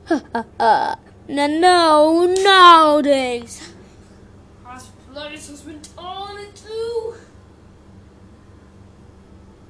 no, 0.60 0.96
no, 1.28 2.34
nowadays 2.42 3.74
place 5.44 5.48
has 5.50 5.62
been 5.62 5.82
torn 5.82 6.38
in 6.38 6.52
two. 6.54 7.16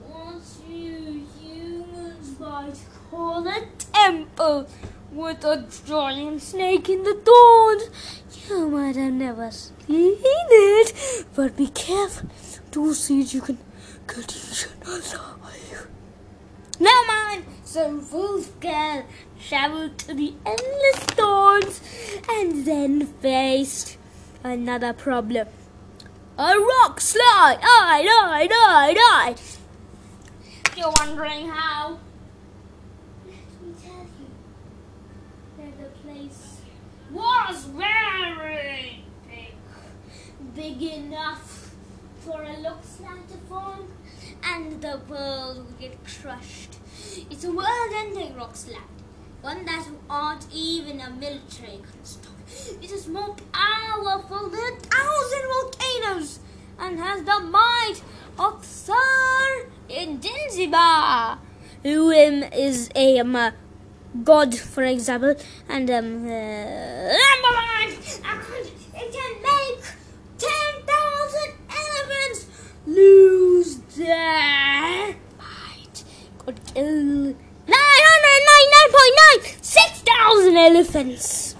What 0.01 0.41
you 0.69 1.25
humans 1.39 2.39
might 2.39 2.79
call 3.09 3.47
a 3.47 3.65
with 5.11 5.43
a 5.45 5.65
giant 5.85 6.41
snake 6.41 6.89
in 6.89 7.03
the 7.03 7.13
thorns. 7.13 7.89
You 8.49 8.69
might 8.69 8.95
have 8.95 9.13
never 9.13 9.51
seen 9.51 10.17
it, 10.19 11.25
but 11.35 11.55
be 11.55 11.67
careful. 11.67 12.29
Two 12.71 12.93
seeds 12.93 13.33
you 13.33 13.41
can 13.41 13.55
get 13.55 14.07
condition 14.07 14.71
alive. 14.85 15.87
Never 16.79 17.07
mind. 17.07 17.45
So 17.63 18.03
Wolfgang 18.11 19.05
traveled 19.47 19.97
to 19.99 20.13
the 20.13 20.33
endless 20.45 20.99
thorns 21.17 21.81
and 22.29 22.65
then 22.65 23.05
faced 23.05 23.97
another 24.43 24.93
problem. 24.93 25.47
A 26.37 26.57
rock 26.59 26.99
slide! 26.99 27.59
I, 27.61 28.07
I, 28.09 28.47
I, 28.51 28.95
I! 28.97 29.35
You're 30.75 30.91
wondering 30.99 31.47
how? 31.49 31.99
Let 33.25 33.35
me 33.61 33.73
tell 33.81 34.07
you 34.19 34.29
that 35.57 35.77
the 35.77 35.89
place 35.99 36.61
was 37.13 37.65
very 37.65 39.03
big. 39.29 39.53
Big 40.55 40.81
enough 40.81 41.75
for 42.21 42.41
a 42.41 42.61
rock 42.61 42.81
to 43.27 43.37
form 43.49 43.91
and 44.43 44.81
the 44.81 44.99
world 45.07 45.65
would 45.65 45.79
get 45.79 45.97
crushed. 46.05 46.77
It's 47.29 47.43
a 47.43 47.51
world-ending 47.51 48.35
rock 48.35 48.55
slide. 48.55 48.77
One 49.41 49.65
that 49.65 49.87
aren't 50.09 50.47
even 50.53 51.01
a 51.01 51.09
military 51.09 51.81
can 51.91 52.03
stop. 52.03 52.33
It 52.81 52.91
is 52.91 53.07
more 53.07 53.35
powerful 53.51 54.49
than 54.49 54.59
a 54.59 54.79
thousand 54.79 55.43
volcanoes 55.53 56.39
and 56.79 56.99
has 56.99 57.23
the 57.23 57.39
might 57.41 58.01
of 58.39 58.65
Sir 58.65 59.67
Indinziba, 59.89 61.37
who 61.83 62.09
is 62.11 62.89
a 62.95 63.21
god, 64.23 64.55
for 64.55 64.83
example, 64.83 65.35
and 65.69 65.89
um, 65.89 66.25
uh, 66.25 66.29
and 66.29 67.17
it 68.95 69.11
can 69.11 69.33
make 69.41 69.83
ten 70.37 70.71
thousand 70.85 71.51
elephants 71.69 72.45
lose 72.85 73.77
their 73.97 75.15
might. 75.37 76.03
Could 76.39 76.59
kill 76.73 77.35
999.9 77.67 79.63
elephants 80.57 81.55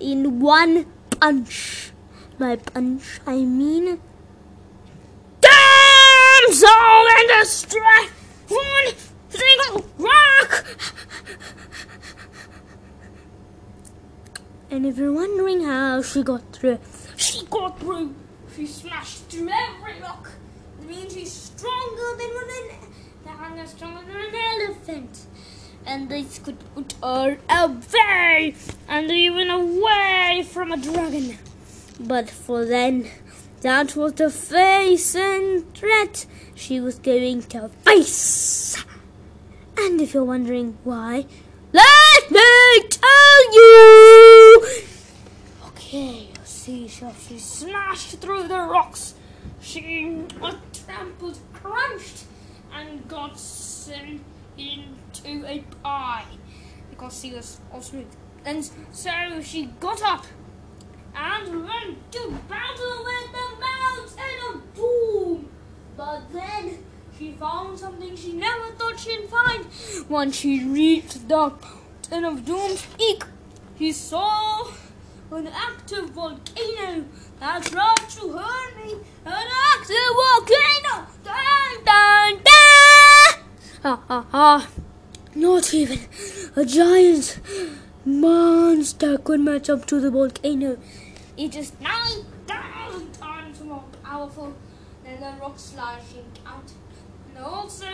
in 0.00 0.40
one 0.40 0.86
punch. 1.18 1.92
By 2.38 2.56
punch, 2.56 3.20
I 3.26 3.36
mean 3.44 4.00
damsel 5.40 7.06
in 7.20 7.26
distress. 7.38 8.10
One 8.48 8.94
single 9.28 9.84
rock. 9.98 10.64
And 14.70 14.86
if 14.86 14.98
you're 14.98 15.12
wondering 15.12 15.64
how 15.64 16.00
she 16.02 16.22
got 16.22 16.52
through, 16.52 16.78
she 17.16 17.44
got 17.46 17.80
through. 17.80 18.14
She 18.54 18.66
smashed 18.66 19.28
through 19.28 19.48
every 19.48 20.00
rock. 20.00 20.30
It 20.80 20.88
means 20.88 21.12
she's 21.12 21.32
stronger 21.32 22.16
than 22.16 22.30
an, 23.56 23.66
stronger 23.66 24.04
than 24.06 24.16
an 24.16 24.34
elephant 24.34 25.26
and 25.86 26.08
this 26.08 26.38
could 26.38 26.58
put 26.74 26.94
her 27.02 27.38
away 27.48 28.54
and 28.88 29.10
even 29.10 29.50
away 29.50 30.46
from 30.48 30.72
a 30.72 30.76
dragon. 30.76 31.38
But 31.98 32.30
for 32.30 32.64
then, 32.64 33.10
that 33.62 33.96
was 33.96 34.14
the 34.14 34.30
face 34.30 35.14
and 35.14 35.72
threat 35.74 36.26
she 36.54 36.80
was 36.80 36.98
going 36.98 37.42
to 37.42 37.68
face. 37.84 38.82
And 39.82 39.98
if 39.98 40.12
you're 40.12 40.24
wondering 40.24 40.76
why, 40.84 41.24
let 41.72 42.30
me 42.30 42.80
tell 42.90 43.54
you! 43.54 44.66
Okay, 45.68 46.28
you 46.28 46.44
see, 46.44 46.86
she 46.86 47.38
smashed 47.38 48.20
through 48.20 48.46
the 48.46 48.58
rocks. 48.58 49.14
She 49.62 50.26
was 50.38 50.56
trampled, 50.74 51.38
crunched, 51.54 52.24
and 52.74 53.08
got 53.08 53.40
sent 53.40 54.20
into 54.58 55.46
a 55.46 55.64
pie 55.82 56.26
because 56.90 57.18
she 57.18 57.32
was 57.32 57.58
all 57.72 57.80
smooth. 57.80 58.06
And 58.44 58.70
so 58.92 59.40
she 59.42 59.70
got 59.80 60.02
up 60.02 60.26
and 61.16 61.64
went 61.64 62.12
to 62.12 62.38
battle 62.50 63.04
with 63.04 63.32
the 63.32 63.48
mountain 63.66 64.38
of 64.52 64.74
doom. 64.74 65.48
But 65.96 66.30
then 66.32 66.84
she 67.20 67.32
found 67.32 67.78
something 67.78 68.16
she 68.16 68.32
never 68.32 68.72
thought 68.78 68.98
she'd 68.98 69.28
find. 69.28 69.66
Once 70.08 70.36
she 70.36 70.64
reached 70.64 71.28
the 71.28 71.36
mountain 71.36 72.24
of 72.24 72.46
doom's 72.46 72.86
peak, 72.96 73.22
she 73.78 73.92
saw 73.92 74.66
an 75.30 75.46
active 75.48 76.08
volcano 76.10 77.04
that 77.38 77.62
tried 77.62 78.08
to 78.08 78.32
hurt 78.32 78.76
me. 78.82 78.94
An 79.26 79.48
active 79.74 80.10
volcano! 80.22 81.06
Dun, 81.22 81.84
dun, 81.84 82.40
dun! 82.48 83.44
Ha 83.82 84.02
ha 84.08 84.26
ha! 84.30 84.68
Not 85.34 85.74
even 85.74 86.00
a 86.56 86.64
giant 86.64 87.38
monster 88.06 89.18
could 89.18 89.40
match 89.40 89.68
up 89.68 89.84
to 89.88 90.00
the 90.00 90.10
volcano. 90.10 90.78
It 91.36 91.54
is 91.54 91.72
9,000 91.82 93.12
times 93.12 93.60
more 93.60 93.84
powerful 94.02 94.54
than 95.04 95.20
the 95.20 95.38
rock 95.38 95.58
she. 95.58 96.18
And 96.46 96.79
also, 97.40 97.86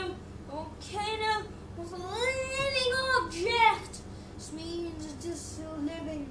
the 0.46 0.52
volcano 0.52 1.46
was 1.76 1.92
a 1.92 1.96
living 1.96 2.92
object. 3.22 4.00
This 4.36 4.52
means 4.52 5.14
it 5.14 5.28
is 5.28 5.40
still 5.40 5.76
living. 5.78 6.28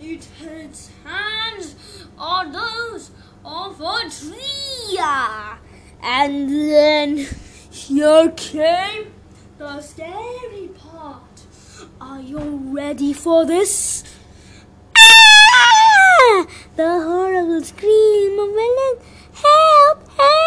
It 0.00 0.26
its 0.40 0.90
hands 1.04 1.76
are 2.18 2.50
those 2.52 3.10
of 3.44 3.80
a 3.80 4.10
tree. 4.10 4.98
And 6.02 6.48
then 6.48 7.26
here 7.70 8.30
came 8.36 9.12
the 9.58 9.80
scary 9.80 10.68
part. 10.76 11.42
Are 12.00 12.20
you 12.20 12.38
ready 12.38 13.12
for 13.12 13.46
this? 13.46 14.02
Ah! 14.98 16.46
The 16.76 16.88
horrible 16.88 17.62
scream 17.62 18.38
of 18.38 18.48
villain. 18.48 18.98
Help! 19.32 20.08
Help! 20.16 20.41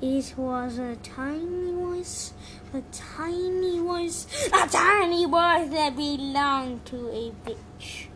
It 0.00 0.34
was 0.36 0.78
a 0.78 0.94
tiny 1.02 1.72
voice, 1.72 2.32
a 2.72 2.82
tiny 2.92 3.80
voice, 3.80 4.28
a 4.46 4.68
tiny 4.68 5.24
voice 5.24 5.70
that 5.70 5.96
belonged 5.96 6.86
to 6.86 7.08
a 7.08 7.32
witch. 7.44 8.08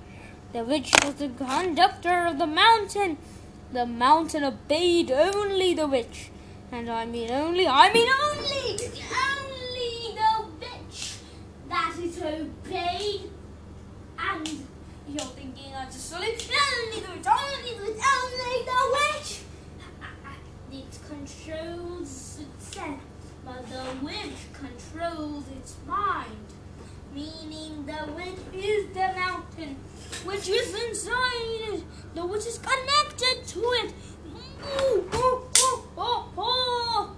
The 0.53 0.62
witch 0.62 0.92
was 1.05 1.14
the 1.14 1.31
conductor 1.31 2.27
of 2.27 2.38
the 2.38 2.47
mountain. 2.47 3.18
The 3.73 3.85
mountain 3.85 4.45
obeyed 4.45 5.11
only 5.11 5.75
the 5.75 5.88
witch. 5.88 6.31
And 6.71 6.88
I 6.88 7.05
mean 7.05 7.33
only, 7.33 7.66
I 7.66 7.92
mean 7.92 8.09
only, 8.09 8.79
only 9.35 10.14
the 10.14 10.64
bitch 10.64 11.16
that 11.68 11.99
is 12.01 12.23
obeyed. 12.23 13.29
And 14.21 14.49
you're 15.09 15.27
thinking 15.35 15.75
I'm 15.75 15.87
just 15.87 16.11
silly. 16.11 16.29
Only 16.29 17.01
the 17.01 17.11
witch, 17.11 17.27
only 17.27 17.75
the 17.75 17.83
witch, 17.83 18.03
only 18.07 18.64
the 18.71 18.81
witch. 18.92 19.40
It 20.73 20.99
controls 21.07 22.41
itself, 22.41 23.01
but 23.45 23.67
the 23.69 24.07
witch 24.07 24.41
controls 24.55 25.45
its 25.55 25.77
mind. 25.87 26.47
Meaning 27.15 27.85
the 27.85 28.11
witch 28.13 28.39
is 28.55 28.87
the 28.95 29.13
mountain, 29.15 29.77
which 30.25 30.49
is 30.49 30.75
inside 30.89 31.75
it. 31.75 31.85
The 32.15 32.25
witch 32.25 32.47
is 32.47 32.59
connected 32.59 33.47
to 33.49 33.61
it. 33.61 33.93
Ooh, 34.81 35.11
ooh, 35.15 35.43
ooh, 35.59 35.85
oh, 35.99 36.33
oh. 36.39 37.17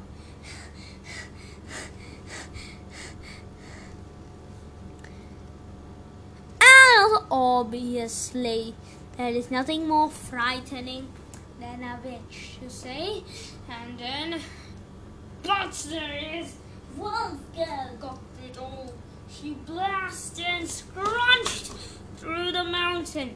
And 6.61 7.25
obviously, 7.31 8.75
there 9.17 9.29
is 9.31 9.53
nothing 9.53 9.87
more 9.87 10.11
frightening 10.11 11.07
than 11.65 11.83
a 11.83 11.99
witch, 12.05 12.59
you 12.63 12.69
see. 12.69 13.25
And 13.69 13.99
then, 13.99 14.41
but 15.43 15.73
there 15.89 16.41
is 16.41 16.55
girl 17.55 17.97
got 18.01 18.19
it 18.47 18.59
all. 18.59 18.93
She 19.29 19.55
blasted 19.67 20.45
and 20.45 20.69
scrunched 20.69 21.73
through 22.17 22.53
the 22.53 22.65
mountain. 22.65 23.35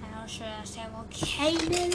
How 0.00 0.26
should 0.26 0.46
I 0.46 0.64
say 0.64 0.82
in 1.72 1.92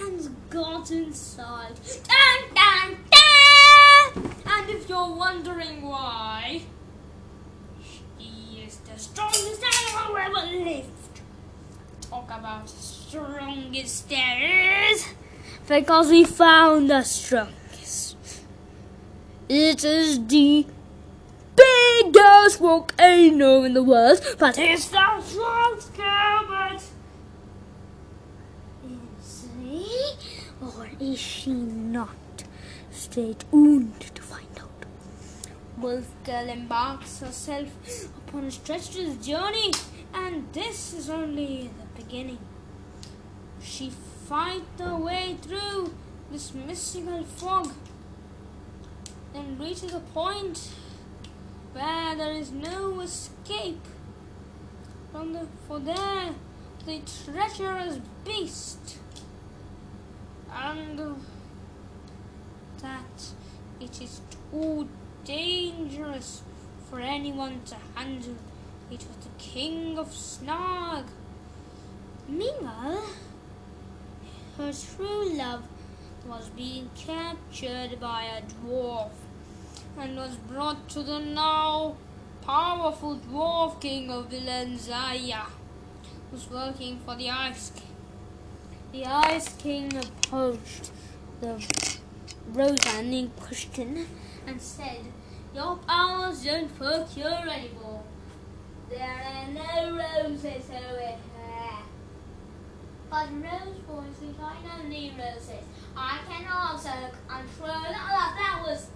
and 0.00 0.36
got 0.50 0.90
inside. 0.90 1.74
Dun, 2.04 2.54
dun, 2.54 2.96
dun! 3.10 4.34
And 4.46 4.70
if 4.70 4.88
you're 4.88 5.14
wondering 5.14 5.82
why, 5.82 6.62
she 7.82 8.62
is 8.64 8.76
the 8.78 8.98
strongest 8.98 9.62
animal 9.62 10.16
ever 10.16 10.46
lived. 10.64 11.20
Talk 12.02 12.26
about 12.26 12.68
strongest 13.08 14.08
there 14.10 14.92
is. 14.92 15.06
Because 15.66 16.10
we 16.10 16.24
found 16.24 16.90
the 16.90 17.02
strongest. 17.02 18.16
It 19.48 19.82
is 19.82 20.26
the 20.26 20.66
biggest 21.56 22.58
volcano 22.58 23.62
in 23.64 23.72
the 23.72 23.82
world, 23.82 24.20
but 24.38 24.58
it's 24.58 24.88
the 24.88 25.20
strongest, 25.22 25.96
but 25.96 26.82
is 28.84 29.48
he 29.62 30.12
or 30.60 30.90
is 31.00 31.18
she 31.18 31.52
not 31.52 32.14
Stay 32.90 33.34
tuned 33.50 34.00
to 34.14 34.22
find 34.22 34.58
out. 34.60 34.84
Wolf 35.78 36.10
Girl 36.24 36.48
embarks 36.48 37.20
herself 37.20 37.68
upon 38.18 38.44
a 38.44 38.50
treacherous 38.50 39.16
journey, 39.24 39.72
and 40.12 40.52
this 40.52 40.92
is 40.92 41.08
only 41.08 41.70
the 41.78 42.02
beginning. 42.02 42.38
She 43.68 43.90
fights 43.90 44.80
her 44.80 44.96
way 44.96 45.36
through 45.42 45.94
this 46.32 46.54
mystical 46.54 47.22
fog, 47.22 47.72
and 49.34 49.60
reaches 49.60 49.92
a 49.92 50.00
point 50.00 50.70
where 51.72 52.16
there 52.16 52.32
is 52.32 52.50
no 52.50 53.00
escape 53.00 53.84
from 55.12 55.34
the 55.34 55.46
for 55.66 55.78
there 55.78 56.34
the 56.86 57.00
treacherous 57.24 58.00
beast 58.24 58.98
and 60.52 60.98
that 62.80 63.32
it 63.80 64.00
is 64.00 64.20
too 64.50 64.88
dangerous 65.24 66.42
for 66.88 67.00
anyone 67.00 67.60
to 67.66 67.76
handle. 67.94 68.36
It 68.90 69.04
was 69.06 69.16
the 69.22 69.38
king 69.38 69.98
of 69.98 70.08
Snarg. 70.08 71.04
Meanwhile, 72.26 73.04
her 74.58 74.72
true 74.72 75.36
love 75.36 75.62
was 76.26 76.48
being 76.48 76.90
captured 76.96 78.00
by 78.00 78.24
a 78.24 78.42
dwarf 78.42 79.12
and 79.96 80.16
was 80.16 80.34
brought 80.34 80.88
to 80.88 81.00
the 81.04 81.20
now 81.20 81.96
powerful 82.44 83.16
dwarf 83.18 83.80
king 83.80 84.10
of 84.10 84.28
Vilenzaya, 84.28 85.44
who's 86.30 86.50
working 86.50 86.98
for 87.04 87.14
the 87.14 87.30
Ice 87.30 87.70
King. 87.70 87.94
The 88.90 89.06
Ice 89.06 89.48
King 89.58 89.96
approached 89.96 90.90
the 91.40 91.64
Roseanne 92.52 93.12
in 93.12 93.30
question 93.38 94.06
and 94.44 94.60
said, 94.60 95.04
Your 95.54 95.76
powers 95.76 96.42
don't 96.44 96.80
work 96.80 97.08
here 97.10 97.44
anymore. 97.48 98.02
There 98.90 99.22
are 99.32 99.46
no 99.52 99.96
roses 99.96 100.68
here. 100.68 101.16
But 103.10 103.28
Rose 103.32 103.78
Boys, 103.86 104.20
we 104.20 104.32
find 104.34 104.66
only 104.78 105.12
roses. 105.18 105.64
I 105.96 106.18
can 106.28 106.44
also 106.52 106.90
control 107.26 107.70
all 107.70 107.86
of 107.86 108.36
flowers. 108.36 108.90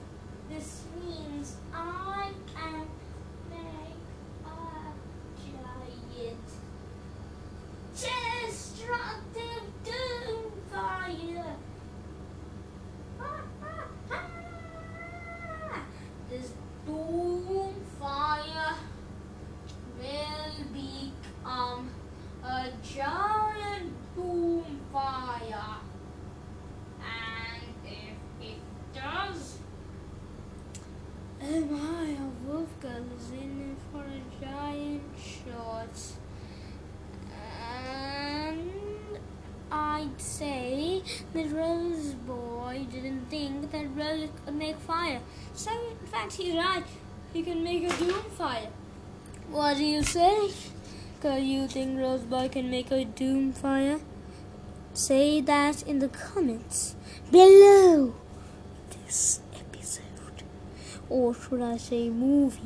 This 0.50 0.84
means 1.00 1.56
I 1.72 2.30
can 2.54 2.86
make 3.48 4.04
a 4.44 4.92
giant 5.40 6.48
destructive 7.94 9.64
doom 9.82 10.52
fire. 10.70 11.56
This 16.28 16.52
doom 16.86 17.74
fire 17.98 18.74
will 19.98 20.56
become 20.72 21.90
a 22.44 22.68
giant 22.82 23.92
doom 24.14 24.80
fire. 24.92 25.78
And 27.00 27.62
if 27.84 28.46
it 28.46 28.58
does, 28.94 29.58
am 31.40 31.74
I 31.74 32.10
a 32.10 32.48
wolf 32.48 32.80
girl 32.80 33.04
is 33.16 33.30
in 33.30 33.76
for 33.90 34.02
a 34.02 34.44
giant 34.44 35.02
shot? 35.16 35.96
And 37.30 39.18
I'd 39.70 40.20
say 40.20 41.02
that 41.32 41.50
Rose 41.50 42.14
Boy 42.14 42.86
didn't 42.90 43.26
think 43.30 43.70
that 43.70 43.86
Rose 43.96 44.28
could 44.44 44.54
make 44.54 44.78
fire. 44.80 45.20
So, 45.54 45.70
in 45.70 46.06
fact, 46.08 46.32
he's 46.34 46.54
right. 46.54 46.84
He 47.32 47.42
can 47.42 47.62
make 47.62 47.84
a 47.84 47.96
doom 47.96 48.22
fire. 48.36 48.68
What 49.48 49.76
do 49.76 49.84
you 49.84 50.02
say? 50.02 50.50
Do 51.22 51.40
you 51.40 51.68
think 51.68 52.00
Rosebud 52.00 52.50
can 52.50 52.68
make 52.68 52.90
a 52.90 53.04
Doomfire? 53.04 54.00
Say 54.92 55.40
that 55.40 55.84
in 55.84 56.00
the 56.00 56.08
comments 56.08 56.96
below 57.30 58.16
this 58.90 59.40
episode. 59.54 60.42
Or 61.08 61.32
should 61.32 61.62
I 61.62 61.76
say 61.76 62.10
movie? 62.10 62.58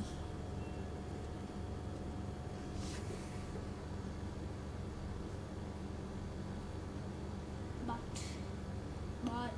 But, 7.86 7.98
but, 9.22 9.50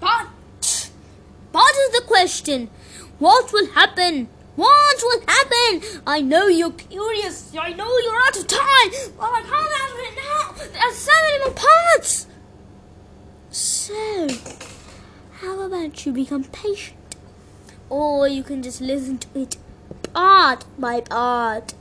but, 0.00 0.90
but 1.50 1.62
is 1.62 1.90
the 1.92 2.04
question. 2.06 2.68
What 3.18 3.54
will 3.54 3.68
happen? 3.68 4.28
What 4.60 5.02
will 5.02 5.22
happen? 5.26 6.02
I 6.06 6.20
know 6.20 6.48
you're 6.48 6.72
curious. 6.72 7.56
I 7.58 7.72
know 7.72 7.90
you're 8.04 8.20
out 8.26 8.36
of 8.36 8.46
time. 8.46 8.90
But 9.16 9.30
I 9.32 9.40
can't 9.40 9.72
answer 9.82 10.02
it 10.08 10.16
now. 10.28 10.52
There 10.72 10.82
are 10.82 10.92
so 10.92 11.12
many 11.22 11.38
more 11.44 11.54
parts. 11.54 12.26
So, 13.50 14.28
how 15.40 15.60
about 15.62 16.04
you 16.04 16.12
become 16.12 16.44
patient? 16.44 17.16
Or 17.88 18.28
you 18.28 18.42
can 18.42 18.62
just 18.62 18.82
listen 18.82 19.16
to 19.16 19.28
it 19.34 19.56
part 20.12 20.66
by 20.78 21.00
part. 21.00 21.72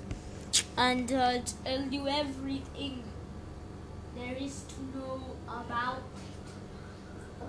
And 0.78 1.12
uh, 1.12 1.40
tell 1.66 1.82
you 1.82 2.08
everything 2.08 3.04
there 4.16 4.38
is 4.40 4.64
to 4.70 4.98
know 4.98 5.22
about. 5.50 6.02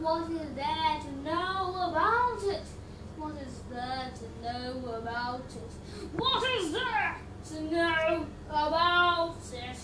What 0.01 0.29
is 0.33 0.55
there 0.57 0.99
to 1.05 1.23
know 1.23 1.89
about 1.89 2.43
it? 2.53 2.63
What 3.21 3.35
is 3.47 3.61
there 3.71 4.11
to 4.17 4.43
know 4.43 4.95
about 4.95 5.45
it? 5.51 5.73
What 6.17 6.43
is 6.59 6.73
there 6.73 7.17
to 7.51 7.61
know 7.71 8.27
about 8.49 9.37
it? 9.53 9.77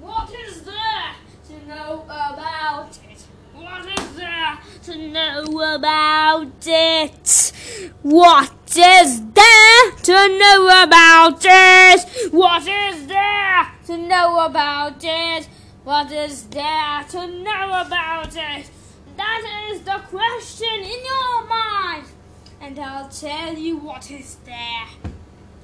What 0.00 0.30
is 0.32 0.62
there 0.62 1.14
to 1.48 1.66
know 1.66 2.04
about 2.04 2.98
it? 3.10 3.26
What 3.52 3.84
is 3.84 4.16
there 4.16 4.58
to 4.84 5.08
know 5.12 5.74
about 5.74 6.66
it? 6.66 7.52
What 8.00 8.52
is 8.74 9.22
there 9.32 9.92
to 10.04 10.38
know 10.38 10.82
about 10.82 11.44
it? 11.44 12.32
What 12.32 12.66
is 12.66 13.06
there 13.06 13.68
to 13.86 13.98
know 13.98 14.46
about 14.46 15.04
it? 15.04 15.48
What 15.84 16.10
is 16.10 16.44
there 16.46 17.04
to 17.10 17.26
know 17.26 17.82
about 17.84 18.34
it? 18.34 18.70
That 19.18 19.68
is 19.70 19.82
the 19.82 20.00
question 20.08 20.80
in 20.80 21.04
your 21.04 21.46
mind. 21.46 22.06
And 22.60 22.78
I'll 22.78 23.08
tell 23.08 23.54
you 23.54 23.76
what 23.78 24.10
is 24.10 24.36
there. 24.44 24.86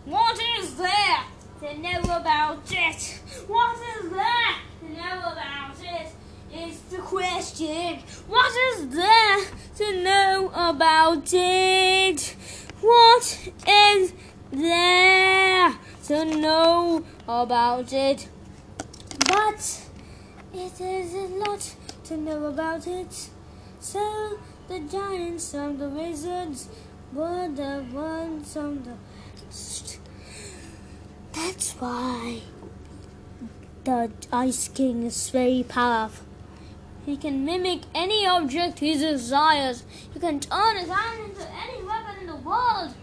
What 0.04 0.40
is 0.58 0.76
there 0.76 1.24
to 1.60 1.78
know 1.78 2.00
about 2.00 2.70
it? 2.70 3.20
What 3.46 3.76
is 3.76 4.10
there 4.10 4.54
to 4.80 4.88
know 4.92 5.18
about 5.32 5.76
it? 5.80 6.12
Is 6.54 6.80
the 6.82 6.98
question. 6.98 7.98
What 8.28 8.54
is 8.72 8.88
there 8.88 9.44
to 9.76 10.02
know 10.02 10.50
about 10.54 11.32
it? 11.32 12.36
What 12.80 13.50
is 13.66 14.12
there 14.52 15.74
to 16.04 16.24
know 16.24 17.04
about 17.26 17.92
it? 17.92 18.28
But 19.26 19.82
it 20.52 20.80
is 20.80 21.14
a 21.14 21.26
lot 21.42 21.74
to 22.04 22.16
know 22.16 22.44
about 22.46 22.86
it. 22.86 23.30
So 23.80 24.38
the 24.68 24.80
giants 24.80 25.54
and 25.54 25.78
the 25.78 25.88
wizards 25.88 26.68
were 27.14 27.48
the 27.48 27.84
ones 27.92 28.56
on 28.56 28.82
the. 28.82 28.96
That's 31.32 31.72
why 31.72 32.40
the 33.84 34.10
Ice 34.32 34.68
King 34.68 35.04
is 35.04 35.30
very 35.30 35.64
powerful. 35.68 36.26
He 37.06 37.16
can 37.16 37.44
mimic 37.44 37.82
any 37.94 38.26
object 38.26 38.80
he 38.80 38.94
desires. 38.94 39.84
He 40.12 40.18
can 40.18 40.40
turn 40.40 40.76
his 40.76 40.88
hand 40.88 41.30
into 41.30 41.46
any 41.48 41.82
weapon 41.82 42.16
in 42.20 42.26
the 42.26 42.36
world. 42.36 42.94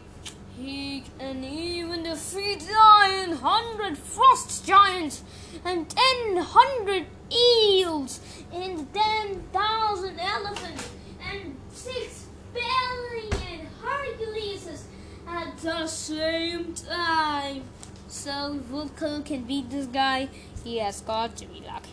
He 0.58 1.04
can 1.17 1.43
even 1.43 2.04
defeat 2.04 2.67
nine 2.69 3.34
hundred 3.34 3.97
frost 3.97 4.65
giants 4.65 5.24
and 5.63 5.89
ten 5.89 6.38
hundred 6.38 7.06
eels 7.32 8.19
and 8.52 8.91
ten 8.93 9.43
thousand 9.54 10.19
elephants 10.19 10.89
and 11.32 11.56
six 11.71 12.26
billion 12.54 13.51
Herculeses 13.82 14.86
at 15.28 15.58
the 15.58 15.88
same 15.88 16.74
time. 16.74 17.63
So 18.08 18.60
Vulcan 18.70 19.24
can 19.24 19.44
beat 19.44 19.70
this 19.70 19.86
guy. 19.88 20.30
He 20.63 20.78
has 20.78 21.02
got 21.02 21.36
to 21.38 21.46
be 21.46 21.62
lucky. 21.62 21.91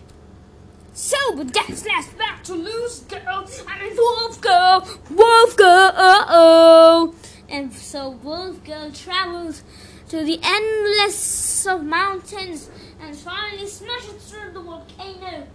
So, 0.92 1.16
but 1.36 1.54
that's 1.54 1.86
last 1.86 2.18
back 2.18 2.42
to 2.44 2.54
lose, 2.54 3.00
Girl. 3.00 3.46
I 3.68 3.84
mean 3.84 3.96
Wolf 3.96 4.40
Girl, 4.40 4.88
Wolf 5.10 5.56
Girl. 5.56 5.92
Oh, 5.96 7.14
and 7.48 7.72
so 7.72 8.10
Wolf 8.10 8.64
Girl 8.64 8.90
travels 8.90 9.62
to 10.08 10.24
the 10.24 10.40
endless 10.42 11.66
of 11.66 11.84
mountains 11.84 12.68
and 13.00 13.16
finally 13.16 13.66
smashes 13.66 14.30
through 14.30 14.52
the 14.52 14.60
volcano 14.60 15.46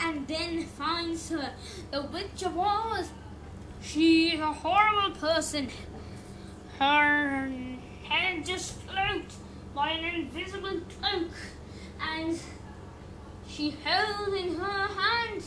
and 0.00 0.28
then 0.28 0.64
finds 0.64 1.30
her, 1.30 1.52
the 1.90 2.02
Witch 2.02 2.42
of 2.44 2.56
Oz. 2.56 3.08
She's 3.86 4.40
a 4.40 4.52
horrible 4.52 5.16
person. 5.16 5.68
Her 6.80 7.48
head 8.02 8.44
just 8.44 8.72
float 8.80 9.32
by 9.76 9.90
an 9.90 10.04
invisible 10.04 10.80
cloak, 10.98 11.30
and 12.00 12.36
she 13.48 13.70
held 13.84 14.34
in 14.34 14.56
her 14.56 14.88
hand 14.88 15.42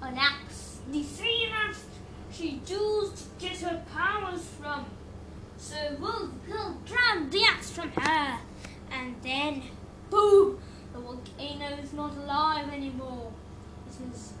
an 0.00 0.16
axe. 0.16 0.78
The 0.90 1.02
same 1.02 1.50
axe 1.52 1.84
she 2.32 2.62
used 2.66 3.16
to 3.18 3.24
get 3.38 3.58
her 3.58 3.84
powers 3.92 4.46
from. 4.58 4.86
So 5.58 5.76
Wolf 6.00 6.30
Girl 6.48 6.78
grabbed 6.88 7.32
the 7.32 7.44
axe 7.44 7.70
from 7.70 7.90
her, 7.90 8.38
and 8.90 9.14
then, 9.22 9.62
boom! 10.08 10.58
The 10.94 11.00
volcano 11.00 11.76
is 11.82 11.92
not 11.92 12.16
alive 12.16 12.70
anymore. 12.72 13.30
It 13.86 14.10
is 14.10 14.32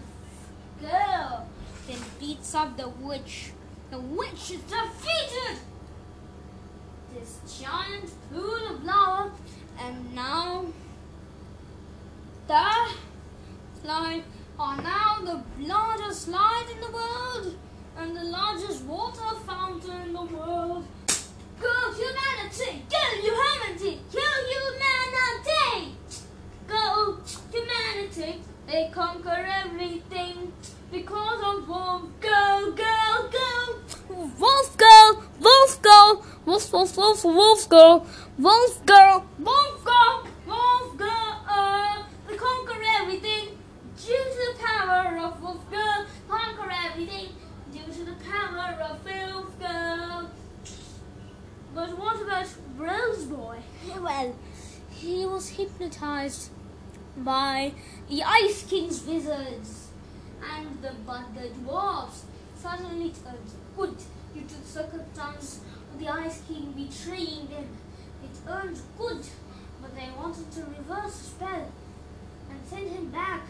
girl 0.81 1.49
then 1.87 1.99
beats 2.21 2.55
up 2.55 2.77
the 2.77 2.89
witch. 2.89 3.53
The 3.91 3.99
witch 3.99 4.51
is 4.51 4.61
defeated. 4.61 5.59
This 7.15 7.61
giant 7.61 8.11
pool 8.31 8.67
of 8.75 8.85
lava, 8.85 9.33
and 9.79 10.15
now 10.15 10.67
the 12.47 12.91
slide 13.81 14.25
are 14.59 14.83
now 14.83 15.19
the 15.25 15.43
largest 15.63 16.23
slide 16.23 16.67
in 16.75 16.81
the 16.81 16.91
world 16.91 17.57
and 17.99 18.17
the 18.17 18.25
largest 18.25 18.85
water 18.85 19.35
fountain 19.47 20.03
in 20.03 20.13
the 20.13 20.23
world. 20.23 20.85
Go 21.59 21.93
humanity! 21.95 22.85
Kill 22.91 23.23
humanity! 23.23 24.01
Humanity! 28.17 28.43
They 28.67 28.91
conquer 28.93 29.47
everything 29.65 30.53
because 30.91 31.41
of 31.45 31.69
Wolf 31.69 32.03
Go, 32.21 32.73
go, 32.77 33.29
go! 33.31 34.25
Wolf 34.39 34.77
Go! 34.77 35.23
Wolf 35.41 35.83
Go! 35.83 36.25
Wolf, 36.45 36.73
wolf, 36.73 36.97
wolf, 36.97 37.25
wolf 37.25 37.69
Go! 37.69 38.07
Wolf 38.39 38.87
Go! 38.87 39.25
Wolf 39.39 39.85
Go! 39.85 40.27
Wolf 40.47 40.97
Go! 40.97 41.07
Uh, 41.49 42.03
they 42.29 42.37
conquer 42.37 42.83
everything 43.01 43.59
due 44.05 44.15
to 44.15 44.53
the 44.53 44.65
power 44.65 45.17
of 45.19 45.41
Wolf 45.43 45.71
Go. 45.71 46.05
Conquer 46.29 46.73
everything 46.87 47.29
due 47.73 47.93
to 47.93 48.05
the 48.05 48.17
power 48.25 48.81
of 48.83 49.05
Wolf 49.05 49.61
Go. 49.61 50.29
But 51.75 51.99
what 51.99 52.21
about 52.21 52.49
Rose 52.77 53.25
Boy? 53.27 53.59
Well, 54.01 54.35
he 54.91 55.27
was 55.27 55.51
hypnotized 55.51 56.51
by 57.19 57.73
the 58.09 58.23
Ice 58.23 58.67
King's 58.69 59.05
wizards, 59.05 59.89
and 60.43 60.83
the 60.83 60.93
but 61.07 61.35
the 61.35 61.49
dwarfs 61.49 62.25
suddenly 62.57 63.13
turned 63.25 63.51
good 63.77 63.97
due 64.35 64.43
to 64.43 64.61
the 64.61 64.67
circumstance 64.67 65.61
of 65.93 65.99
the 65.99 66.09
Ice 66.09 66.43
King 66.47 66.73
betraying 66.73 67.49
them. 67.49 67.69
They 68.21 68.51
turned 68.51 68.79
good, 68.99 69.23
but 69.81 69.95
they 69.95 70.09
wanted 70.17 70.51
to 70.53 70.61
reverse 70.61 71.19
the 71.19 71.25
spell 71.25 71.73
and 72.51 72.61
send 72.69 72.91
him 72.91 73.11
back 73.11 73.47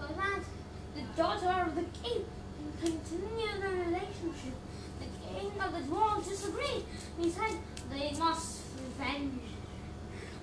so 0.00 0.14
that 0.14 0.40
the 0.94 1.02
daughter 1.16 1.68
of 1.68 1.74
the 1.74 1.84
king 2.02 2.24
can 2.80 2.92
continue 2.92 3.60
the 3.60 3.68
relationship. 3.68 4.54
The 4.98 5.06
king 5.28 5.52
of 5.60 5.72
the 5.72 5.80
dwarves 5.80 6.28
disagreed. 6.28 6.84
He 7.18 7.30
said 7.30 7.58
they 7.90 8.12
must 8.18 8.62
revenge. 8.76 9.40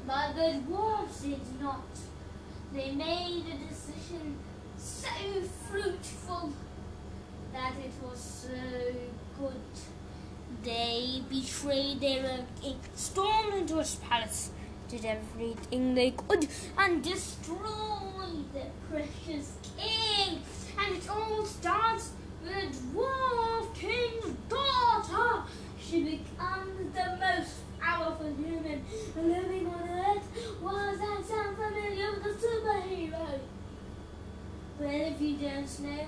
But 0.06 0.36
the 0.36 0.62
dwarves 0.68 1.22
did 1.22 1.62
not. 1.62 1.84
They 2.76 2.92
made 2.92 3.46
a 3.54 3.70
decision 3.70 4.36
so 4.78 5.08
fruitful 5.70 6.52
that 7.54 7.72
it 7.80 7.94
was 8.04 8.20
so 8.20 8.50
good. 9.40 9.62
They 10.62 11.22
betrayed 11.30 12.02
their 12.02 12.46
king, 12.62 12.76
stormed 12.94 13.54
into 13.54 13.78
his 13.78 13.96
palace, 13.96 14.52
did 14.90 15.06
everything 15.06 15.96
they 15.96 16.12
could, 16.12 16.50
and 16.78 17.02
destroyed 17.02 18.52
their 18.54 18.72
precious 18.90 19.54
king. 19.78 20.42
And 20.78 20.98
it 20.98 21.10
all 21.10 21.46
starts 21.46 22.12
with 22.44 22.94
Dwarf 22.94 23.74
King's 23.74 24.36
daughter. 24.50 25.44
She 25.80 26.04
becomes 26.04 26.94
the 26.94 27.18
most 27.22 27.80
powerful 27.80 28.34
human 28.36 28.84
living 29.16 29.68
on 29.68 29.90
earth. 29.90 30.62
Was 30.62 30.98
that 31.00 31.36
a 31.36 31.55
superhero? 32.46 33.40
Well, 34.80 34.90
if 34.90 35.22
you 35.22 35.38
don't 35.38 35.80
know, 35.80 36.06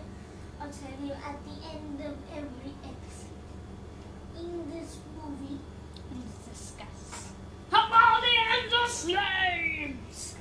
I'll 0.61 0.69
tell 0.69 1.05
you 1.05 1.13
at 1.13 1.37
the 1.45 1.67
end 1.69 1.99
of 2.01 2.15
every 2.31 2.73
episode. 2.83 3.39
In 4.37 4.69
this 4.71 4.97
movie, 5.15 5.59
we 6.11 6.21
discuss 6.51 7.31
about 7.69 8.21
the 8.21 8.35
Ender 8.53 8.87
Slaves. 8.87 10.35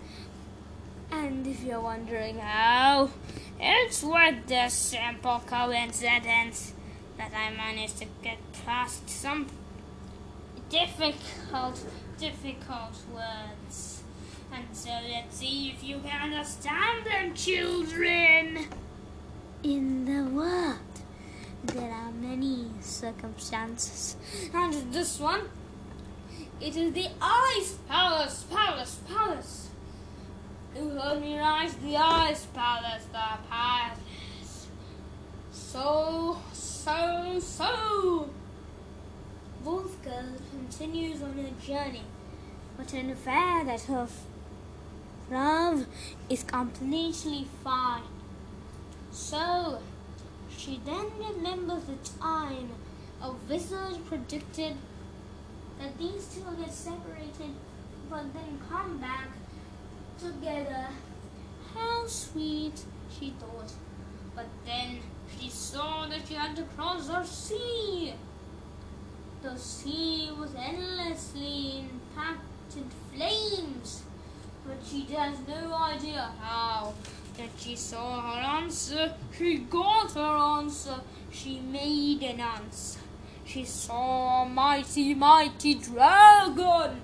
And 1.10 1.46
if 1.46 1.62
you're 1.62 1.80
wondering 1.80 2.38
how, 2.38 3.10
it's 3.58 4.02
with 4.02 4.46
this 4.46 4.74
simple 4.74 5.42
coincidence 5.46 6.74
that 7.16 7.32
I 7.34 7.54
managed 7.56 7.98
to 7.98 8.06
get 8.22 8.38
past 8.66 9.08
some 9.08 9.46
difficult, 10.68 11.82
difficult 12.18 12.96
words. 13.14 13.85
And 14.56 14.74
so 14.74 14.90
let's 15.08 15.36
see 15.36 15.68
if 15.68 15.84
you 15.84 15.98
can 15.98 16.32
understand 16.32 17.04
them, 17.04 17.34
children. 17.34 18.66
In 19.62 20.04
the 20.06 20.30
world, 20.30 20.78
there 21.64 21.90
are 21.90 22.12
many 22.12 22.70
circumstances. 22.80 24.16
And 24.54 24.72
this 24.92 25.20
one, 25.20 25.42
it 26.60 26.74
is 26.74 26.92
the 26.94 27.08
Ice 27.20 27.76
Palace, 27.86 28.44
Palace, 28.50 29.00
Palace. 29.06 29.68
Heard 30.74 31.20
me 31.20 31.38
right, 31.38 31.70
the 31.82 31.96
Ice 31.96 32.46
Palace, 32.46 33.04
the 33.12 33.28
Palace. 33.50 34.66
So, 35.52 36.38
so, 36.52 37.38
so. 37.40 38.30
Wolf 39.64 40.02
Girl 40.04 40.32
continues 40.50 41.22
on 41.22 41.32
her 41.32 41.66
journey, 41.66 42.04
but 42.76 42.92
an 42.92 43.10
affair 43.10 43.64
that 43.64 43.82
her 43.82 44.06
love 45.30 45.86
is 46.28 46.42
completely 46.42 47.46
fine. 47.62 48.02
So, 49.10 49.80
she 50.56 50.80
then 50.84 51.06
remembers 51.18 51.84
the 51.84 52.18
time 52.20 52.70
a 53.22 53.32
wizard 53.48 54.04
predicted 54.06 54.76
that 55.78 55.98
these 55.98 56.26
two 56.34 56.42
will 56.42 56.56
get 56.56 56.72
separated 56.72 57.54
but 58.08 58.32
then 58.32 58.60
come 58.68 58.98
back 58.98 59.28
together. 60.18 60.88
How 61.74 62.06
sweet, 62.06 62.80
she 63.10 63.34
thought. 63.38 63.72
But 64.34 64.46
then 64.64 65.00
she 65.38 65.50
saw 65.50 66.06
that 66.06 66.26
she 66.28 66.34
had 66.34 66.56
to 66.56 66.62
cross 66.62 67.08
the 67.08 67.24
sea. 67.24 68.14
The 69.42 69.56
sea 69.56 70.30
was 70.38 70.54
endlessly 70.54 71.84
impacted 71.90 72.84
flames, 73.12 74.02
but 74.66 74.78
she 74.88 75.02
has 75.14 75.36
no 75.46 75.74
idea 75.74 76.30
how. 76.40 76.94
Then 77.36 77.50
she 77.58 77.76
saw 77.76 78.20
her 78.20 78.40
answer, 78.40 79.14
she 79.36 79.58
got 79.58 80.12
her 80.12 80.58
answer, 80.58 81.00
she 81.30 81.58
made 81.60 82.22
an 82.22 82.40
answer. 82.40 83.00
She 83.44 83.64
saw 83.64 84.44
a 84.44 84.48
mighty, 84.48 85.14
mighty 85.14 85.74
dragon 85.74 87.00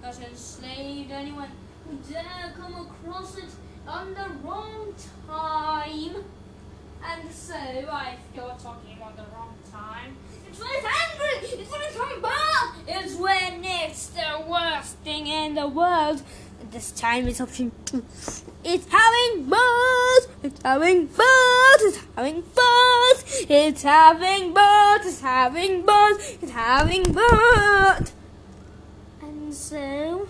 that 0.00 0.18
enslaved 0.20 1.10
anyone 1.10 1.50
who 1.84 1.96
dare 2.12 2.54
come 2.56 2.74
across 2.74 3.36
it 3.38 3.50
on 3.86 4.14
the 4.14 4.26
wrong 4.42 4.94
time. 5.28 6.24
And 7.04 7.30
so, 7.32 7.56
if 7.56 8.36
you're 8.36 8.56
talking 8.62 8.96
about 8.96 9.16
the 9.16 9.24
wrong 9.34 9.54
time, 9.72 10.16
it's 10.48 10.60
when 10.60 10.70
it's 10.72 10.86
angry, 10.86 11.60
it's 11.60 11.72
when 11.72 11.80
it's 11.82 11.96
coming 11.96 12.22
it's 12.86 13.14
when 13.14 13.64
it's 13.64 14.06
the 14.08 14.44
worst 14.46 14.96
thing 14.98 15.26
in 15.26 15.54
the 15.54 15.66
world. 15.66 16.22
This 16.72 16.90
time 16.92 17.28
it's 17.28 17.38
option 17.38 17.70
two. 17.84 18.02
It's 18.64 18.86
having 18.88 19.44
birds, 19.44 20.28
it's 20.42 20.62
having 20.62 21.04
birds, 21.06 21.82
it's 21.82 21.98
having 22.16 22.40
birds, 22.40 23.44
it's 23.50 23.82
having 23.82 24.54
birds, 24.54 25.04
it's 25.04 25.20
having 25.20 25.82
birds, 25.84 26.38
it's 26.40 26.50
having 26.52 27.02
birds. 27.02 28.14
And 29.20 29.52
so 29.54 30.26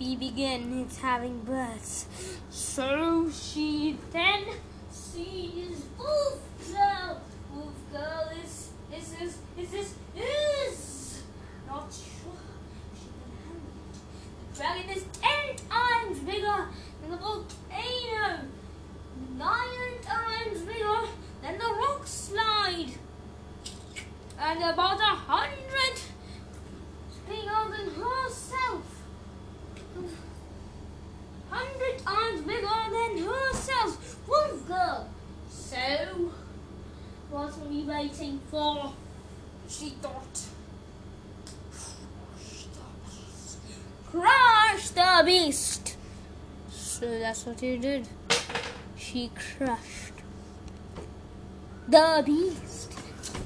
we 0.00 0.16
begin 0.16 0.80
it's 0.80 0.98
having 0.98 1.38
birds. 1.44 2.06
So 2.50 3.30
she 3.30 3.96
then 4.10 4.46
sees 4.90 5.84
Wolf 5.96 6.40
Girl. 6.72 7.20
Wolf 7.54 7.92
Girl 7.92 8.32
is 8.42 8.70
is 8.92 9.12
this. 9.12 9.38
is 9.56 9.74
is 9.74 9.74
is 9.74 9.94
is 10.16 11.22
not 11.68 11.86
sure 11.92 12.52
dragon 14.54 14.90
is 14.90 15.04
ten 15.12 15.56
times 15.68 16.18
bigger 16.20 16.68
than 17.00 17.10
the 17.10 17.16
volcano, 17.16 18.40
nine 19.38 20.02
times 20.02 20.60
bigger 20.60 21.00
than 21.42 21.58
the 21.58 21.64
rock 21.64 22.06
slide, 22.06 22.92
and 24.38 24.62
about 24.62 25.00
a 25.00 25.14
hundred 25.14 26.00
bigger 27.28 27.76
than 27.76 27.94
herself. 27.94 29.02
Hundred 31.50 31.98
times 31.98 32.40
bigger 32.42 32.68
than 32.90 33.18
herself. 33.18 34.18
Wolf 34.28 34.66
girl. 34.66 35.08
So, 35.48 36.30
what 37.30 37.52
are 37.52 37.68
we 37.68 37.82
waiting 37.82 38.40
for? 38.50 38.92
She 39.68 39.90
thought. 39.90 40.51
The 44.94 45.22
beast. 45.24 45.96
So 46.70 47.06
that's 47.18 47.46
what 47.46 47.60
he 47.60 47.76
did. 47.78 48.06
She 48.96 49.30
crushed 49.34 50.14
the 51.88 52.22
beast. 52.24 52.92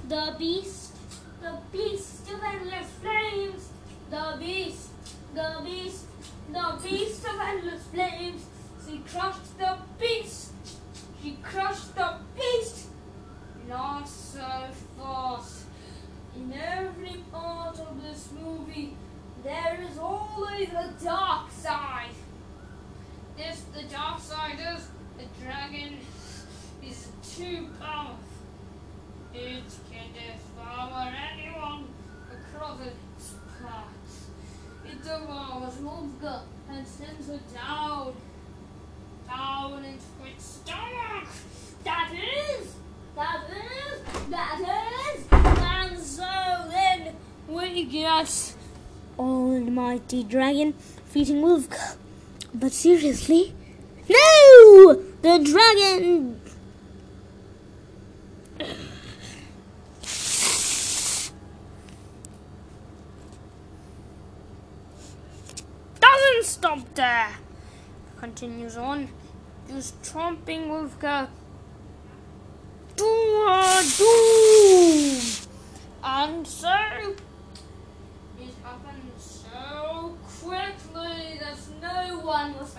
The 0.08 0.34
beast. 0.38 0.92
The 1.40 1.58
beast 1.72 2.30
of 2.30 2.42
endless 2.42 2.90
flames. 3.00 3.68
The 4.10 4.36
beast. 4.38 4.88
The 5.34 5.60
beast. 5.64 6.04
The 6.52 6.78
beast 6.82 7.24
of 7.26 7.40
endless 7.40 7.82
flames. 7.86 8.46
She 8.86 8.98
crushed 8.98 9.58
the 9.58 9.76
beast. 9.98 10.52
She 11.22 11.38
crushed 11.42 11.94
the 11.94 12.14
beast. 12.36 12.88
Not 13.68 14.08
so 14.08 14.46
fast. 14.98 15.64
In 16.36 16.52
every 16.52 17.24
part 17.32 17.78
of 17.80 18.02
this 18.02 18.28
movie, 18.32 18.96
there 19.46 19.78
is 19.88 19.96
always 19.96 20.68
a 20.70 20.92
dark 21.02 21.52
side. 21.52 22.10
If 23.38 23.72
the 23.72 23.84
dark 23.84 24.18
side 24.20 24.58
is 24.74 24.88
the 25.16 25.44
dragon 25.44 25.98
is 26.84 27.08
too 27.36 27.68
powerful. 27.80 28.18
It 29.32 29.62
can 29.90 30.08
devour 30.12 31.12
anyone 31.32 31.84
across 32.32 32.80
its 32.80 33.34
path. 33.60 34.30
It 34.84 35.02
devours 35.02 35.74
Wolfga 35.74 36.42
and 36.70 36.86
sends 36.86 37.28
her 37.28 37.38
down, 37.54 38.14
down 39.28 39.84
into 39.84 40.32
its 40.32 40.44
stomach. 40.44 41.28
That 41.84 42.12
is, 42.12 42.74
that 43.14 43.44
is, 43.50 44.30
that 44.30 44.60
is, 44.60 45.26
and 45.30 45.98
so 46.00 46.68
then 46.70 47.14
we 47.48 47.84
get 47.84 48.55
Almighty 49.18 50.22
Dragon 50.24 50.74
defeating 51.16 51.42
wolf. 51.42 51.96
But 52.54 52.72
seriously, 52.72 53.54
no! 54.08 55.02
The 55.22 55.38
dragon 55.42 56.40
doesn't 66.00 66.44
stop 66.44 66.94
there. 66.94 67.28
Continues 68.18 68.76
on, 68.76 69.08
just 69.68 70.00
tromping 70.02 70.68
Wolfga 70.68 71.28
to 72.96 73.04
her 73.04 73.82
doom. 73.98 75.20
And 76.04 76.46
so 76.46 76.68
it 78.38 78.54
happened 78.62 79.12
so 79.18 80.16
quickly 80.40 81.40
that 81.40 81.58
no 81.82 82.20
one 82.36 82.54
was. 82.58 82.76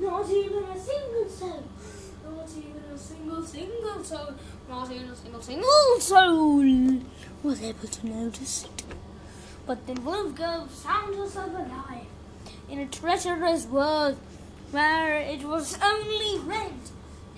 Not 0.00 0.30
even 0.30 0.64
a 0.64 0.78
single 0.78 1.28
soul. 1.28 1.62
Not 2.24 2.48
even 2.56 2.82
a 2.94 2.98
single, 2.98 3.42
single 3.44 4.04
soul. 4.04 4.34
Not 4.68 4.90
even 4.90 5.08
a 5.10 5.16
single, 5.16 5.42
single 5.42 6.00
soul 6.00 7.00
was 7.42 7.62
able 7.62 7.88
to 7.88 8.06
notice 8.06 8.64
it. 8.64 8.82
But 9.66 9.86
the 9.86 9.94
then 9.94 10.04
Wolfgirl 10.04 10.68
found 10.68 11.14
herself 11.14 11.50
alive 11.50 12.06
in 12.70 12.78
a 12.78 12.86
treacherous 12.86 13.66
world 13.66 14.16
where 14.70 15.16
it 15.18 15.44
was 15.44 15.78
only 15.82 16.38
red. 16.38 16.72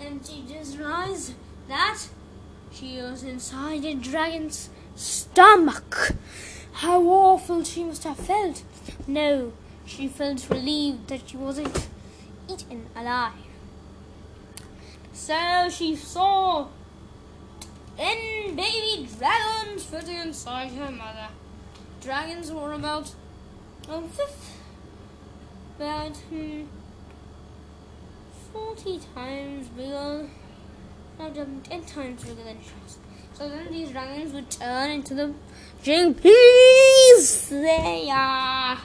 And 0.00 0.24
she 0.24 0.44
just 0.48 0.78
realized 0.78 1.34
that 1.68 1.98
she 2.70 3.02
was 3.02 3.22
inside 3.22 3.84
a 3.84 3.94
dragon's 3.94 4.70
stomach. 4.94 6.12
How 6.72 7.02
awful 7.02 7.64
she 7.64 7.84
must 7.84 8.04
have 8.04 8.18
felt. 8.18 8.62
No, 9.06 9.52
she 9.86 10.08
felt 10.08 10.48
relieved 10.50 11.08
that 11.08 11.28
she 11.28 11.36
wasn't 11.36 11.88
eaten 12.50 12.86
alive. 12.94 13.32
So 15.12 15.68
she 15.70 15.96
saw 15.96 16.66
ten 17.96 18.54
baby 18.54 19.08
dragons 19.18 19.84
fitting 19.84 20.18
inside 20.18 20.72
her 20.72 20.90
mother. 20.90 21.28
Dragons 22.00 22.52
were 22.52 22.72
about 22.72 23.14
a 23.88 24.02
fifth, 24.02 24.58
about 25.76 26.16
hmm, 26.16 26.64
forty 28.52 29.00
times 29.14 29.68
bigger, 29.68 30.28
not 31.18 31.38
um, 31.38 31.62
ten 31.62 31.82
times 31.84 32.22
bigger 32.22 32.44
than 32.44 32.58
she 32.60 32.70
was. 32.84 32.98
So 33.32 33.48
then 33.48 33.70
these 33.70 33.90
dragons 33.90 34.32
would 34.32 34.50
turn 34.50 34.90
into 34.90 35.14
the 35.14 35.32
Jinkies. 35.82 37.48
They 37.48 38.08
are. 38.10 38.78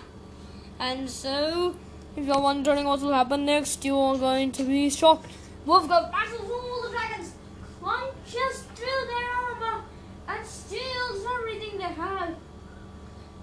And 0.82 1.07
so, 1.07 1.75
if 2.17 2.25
you're 2.25 2.41
wondering 2.41 2.86
what 2.86 3.01
will 3.01 3.13
happen 3.13 3.45
next, 3.45 3.86
you 3.86 3.95
are 3.99 4.17
going 4.17 4.51
to 4.53 4.63
be 4.63 4.89
shocked. 4.89 5.27
Wolfgang 5.63 6.09
battles 6.09 6.49
all 6.49 6.82
the 6.82 6.89
dragons, 6.89 7.34
punches 7.79 8.63
through 8.73 9.03
their 9.11 9.29
armor, 9.45 9.84
and 10.27 10.43
steals 10.43 11.23
everything 11.38 11.77
they 11.77 11.84
have. 11.84 12.34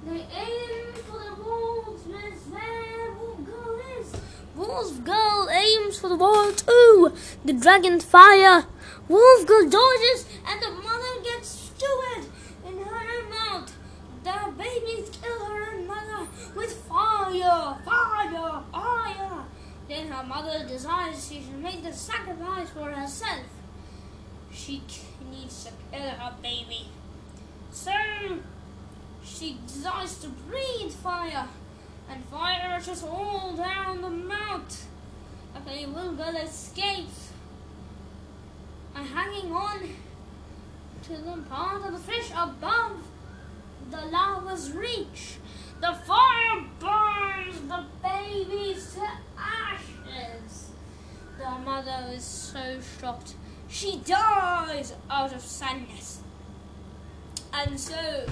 They 0.05 0.27
aim 0.35 0.93
for 1.07 1.21
the 1.21 1.41
wolves, 1.41 2.07
miss 2.07 2.43
where 2.51 3.13
Wolfgirl 3.13 4.01
is. 4.01 4.17
Wolfgirl 4.57 5.49
aims 5.49 5.97
for 5.97 6.09
the 6.09 6.17
wall 6.17 6.51
too. 6.51 7.13
The 7.45 7.53
dragon 7.53 8.01
fire. 8.01 8.67
Wolfgirl 9.09 9.71
dodges, 9.71 10.27
and 10.45 10.61
the 10.61 10.71
mother 10.71 11.23
gets 11.23 11.49
stewed 11.49 12.27
in 12.67 12.85
her 12.85 12.97
own 12.97 13.31
mouth. 13.31 13.73
The 14.25 14.53
babies 14.59 15.09
kill 15.23 15.45
her 15.45 15.73
own 15.73 15.87
mother 15.87 16.27
with 16.57 16.85
fire, 17.29 17.77
fire, 17.85 18.63
fire. 18.73 19.45
Then 19.89 20.09
her 20.09 20.23
mother 20.23 20.67
decides 20.67 21.29
she 21.29 21.43
should 21.43 21.63
make 21.63 21.83
the 21.83 21.93
sacrifice 21.93 22.71
for 22.71 22.91
herself. 22.91 23.45
She 24.53 24.83
needs 25.31 25.65
to 25.65 25.73
kill 25.91 26.09
her 26.09 26.35
baby. 26.43 26.89
So 27.71 27.93
she 29.25 29.59
decides 29.67 30.19
to 30.19 30.29
breathe 30.29 30.93
fire, 30.93 31.47
and 32.11 32.25
fire 32.27 32.71
rushes 32.71 33.03
all 33.03 33.55
down 33.55 34.03
the 34.03 34.11
mount. 34.11 34.85
Okay, 35.57 35.87
Wolfgirl 35.87 36.45
escapes 36.45 37.31
and 38.95 39.07
hanging 39.07 39.53
on 39.53 39.81
to 41.03 41.17
the 41.17 41.43
part 41.49 41.85
of 41.87 41.93
the 41.93 41.99
fish 41.99 42.31
above 42.31 43.03
the 43.91 44.01
lava's 44.07 44.73
reach. 44.73 45.37
The 45.81 45.93
fire 45.93 46.65
burns 46.81 47.61
the 47.69 47.85
babies 48.03 48.95
to 48.95 49.09
ashes. 49.39 50.71
The 51.39 51.51
mother 51.65 52.11
is 52.13 52.25
so 52.25 52.79
shocked. 53.01 53.35
She 53.69 54.01
dies 54.05 54.95
out 55.09 55.33
of 55.33 55.41
sadness. 55.41 56.21
And 57.53 57.79
so, 57.79 58.27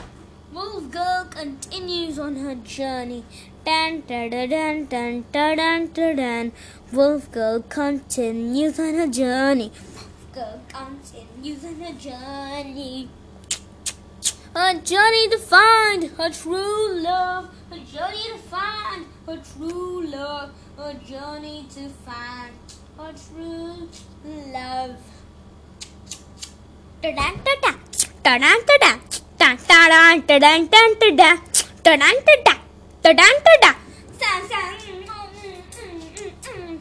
wolf 0.52 0.90
girl 0.90 1.26
continues 1.30 2.18
on 2.18 2.36
her 2.36 2.56
journey. 2.56 3.24
Dan 3.64 4.02
da 4.08 4.28
da 4.28 4.46
dan 4.46 4.86
dan 4.86 5.24
da 5.32 5.54
dan 5.54 5.92
da 5.92 6.14
dan. 6.14 6.52
Wolfgirl 6.92 7.68
continues 7.68 8.78
on 8.80 8.94
her 8.94 9.08
journey. 9.08 9.70
Wolf 9.94 10.32
girl 10.32 10.60
continues 10.68 11.64
on 11.64 11.80
her 11.80 11.92
journey. 11.92 13.08
Her 14.56 14.72
journey 14.80 15.28
to 15.28 15.36
find 15.38 16.04
her 16.16 16.30
true 16.30 17.00
love. 17.02 17.50
a 17.70 17.76
journey 17.78 18.24
to 18.32 18.38
find 18.50 19.04
her 19.26 19.36
true 19.48 20.06
love. 20.06 20.50
a 20.78 20.94
journey 20.94 21.66
to 21.74 21.88
find 22.06 22.54
her 22.96 23.12
true 23.12 23.88
love. 24.54 24.96
Ta-da-da-da. 27.02 27.72
Ta-da-da. 28.24 28.92
Ta-da-da-da. 29.38 31.30
Ta-da-da-da. 31.84 32.54
Ta-da-da-da. 33.02 33.72
Sa- 34.20 34.40
sa- 34.48 34.72
mm, 34.72 35.04
mm, 35.44 35.60
mm, 35.76 36.32
mm. 36.56 36.78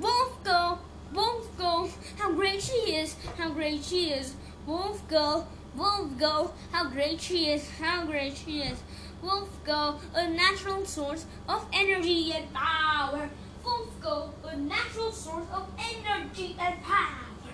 Wolf 0.00 0.32
girl, 0.44 0.80
wolf 1.14 1.56
girl, 1.56 1.88
how 2.18 2.32
great 2.32 2.60
she 2.60 2.80
is, 3.00 3.14
how 3.38 3.50
great 3.50 3.84
she 3.84 4.10
is. 4.10 4.34
Wolf 4.66 5.06
girl, 5.08 5.46
wolf 5.76 6.18
girl, 6.18 6.54
how 6.72 6.90
great 6.90 7.20
she 7.20 7.50
is, 7.50 7.68
how 7.78 8.06
great 8.06 8.36
she 8.36 8.62
is. 8.62 8.78
Wolf 9.22 9.48
Girl, 9.64 10.00
a 10.14 10.28
natural 10.28 10.84
source 10.84 11.26
of 11.48 11.66
energy 11.72 12.32
and 12.32 12.52
power. 12.52 13.28
Wolf 13.64 14.00
Girl, 14.00 14.34
a 14.44 14.56
natural 14.56 15.10
source 15.10 15.46
of 15.52 15.66
energy 15.78 16.54
and 16.60 16.82
power. 16.82 17.52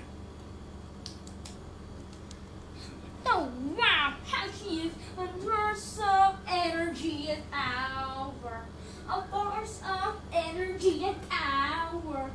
Oh 3.24 3.48
wow, 3.78 4.14
how 4.26 4.46
she 4.50 4.80
is 4.80 4.92
a 5.16 5.40
source 5.40 6.00
of 6.00 6.36
energy 6.48 7.30
and 7.30 7.50
power. 7.50 8.64
A 9.08 9.22
force 9.30 9.80
of 9.88 10.16
energy 10.32 11.04
and 11.04 11.28
power. 11.28 12.30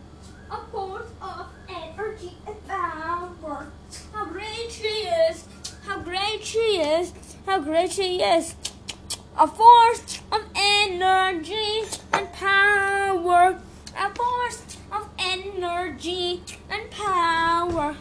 A 0.49 0.57
force 0.71 1.11
of 1.21 1.47
energy 1.69 2.37
and 2.47 2.67
power. 2.67 3.67
How 4.13 4.25
great 4.25 4.71
she 4.71 4.87
is. 4.87 5.43
How 5.87 5.99
great 6.01 6.43
she 6.43 6.81
is. 6.81 7.13
How 7.45 7.59
great 7.59 7.93
she 7.93 8.21
is. 8.21 8.55
A 9.39 9.47
force 9.47 10.19
of 10.33 10.43
energy 10.53 11.83
and 12.11 12.31
power. 12.33 13.61
A 13.97 14.09
force 14.13 14.77
of 14.91 15.07
energy 15.17 16.41
and 16.69 16.91
power. 16.91 17.95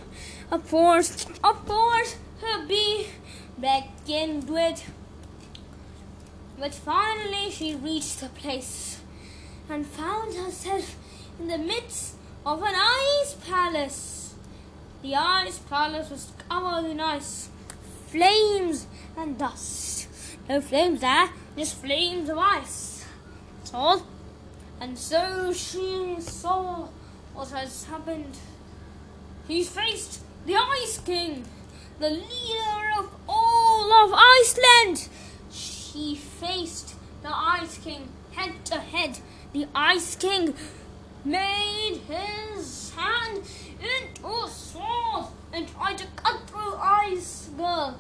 A 0.51 0.59
force, 0.59 1.27
a 1.45 1.55
force 1.55 2.17
to 2.41 2.67
be 2.67 3.07
reckoned 3.57 4.51
with. 4.51 4.83
But 6.59 6.75
finally 6.75 7.53
she 7.53 7.77
reached 7.77 8.21
the 8.21 8.29
place 8.31 9.01
and 9.71 9.87
found 9.87 10.35
herself 10.35 10.97
in 11.39 11.47
the 11.47 11.59
midst 11.59 12.17
of 12.45 12.63
an 12.63 12.75
ice 12.75 13.35
palace. 13.47 14.35
The 15.03 15.15
ice 15.15 15.59
palace 15.59 16.11
was 16.11 16.33
covered 16.49 16.91
in 16.91 16.99
ice, 16.99 17.49
flames 18.07 18.87
and 19.17 19.39
dust. 19.39 20.09
No 20.49 20.61
flames 20.61 21.01
there, 21.01 21.31
just 21.57 21.77
flames 21.77 22.29
of 22.29 22.39
ice. 22.39 23.05
That's 23.59 23.75
all. 23.75 24.07
And 24.81 24.99
so 24.99 25.53
she 25.53 26.17
saw 26.21 26.89
what 27.35 27.51
has 27.51 27.85
happened. 27.85 28.39
He 29.49 29.65
faced 29.65 30.21
the 30.45 30.57
Ice 30.57 30.99
King, 30.99 31.45
the 31.99 32.11
leader 32.11 32.99
of 32.99 33.11
all 33.29 33.93
of 33.93 34.13
Iceland. 34.15 35.09
She 35.51 36.15
faced 36.15 36.95
the 37.23 37.35
Ice 37.35 37.79
King 37.79 38.09
head 38.33 38.65
to 38.67 38.75
head. 38.77 39.19
The 39.53 39.67
Ice 39.75 40.15
King 40.17 40.55
made 41.25 42.01
his 42.07 42.93
hand 42.95 43.43
into 43.81 44.27
a 44.27 44.49
sword 44.49 45.27
and 45.57 45.67
tried 45.69 45.97
to 45.97 46.07
cut 46.17 46.39
through 46.51 46.75
Ice 46.77 47.49
Girl. 47.57 47.97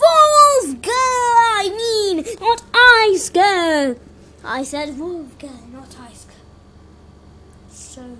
Wolf 0.00 0.82
Girl, 0.82 0.92
I 0.92 1.70
mean, 1.70 2.24
not 2.40 2.62
Ice 2.74 3.30
Girl. 3.30 3.96
I 4.44 4.64
said 4.64 4.98
Wolf 4.98 5.38
Girl, 5.38 5.60
not 5.72 5.96
Ice 6.10 6.24
Girl. 6.24 6.46
So, 7.70 8.16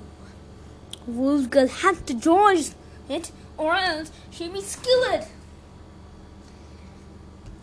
Wolf 1.08 1.50
Girl 1.50 1.66
had 1.66 2.06
to 2.06 2.14
join 2.14 2.62
it, 3.08 3.32
or 3.58 3.74
else 3.74 4.12
she'd 4.30 4.52
be 4.52 4.60
skilled. 4.60 5.26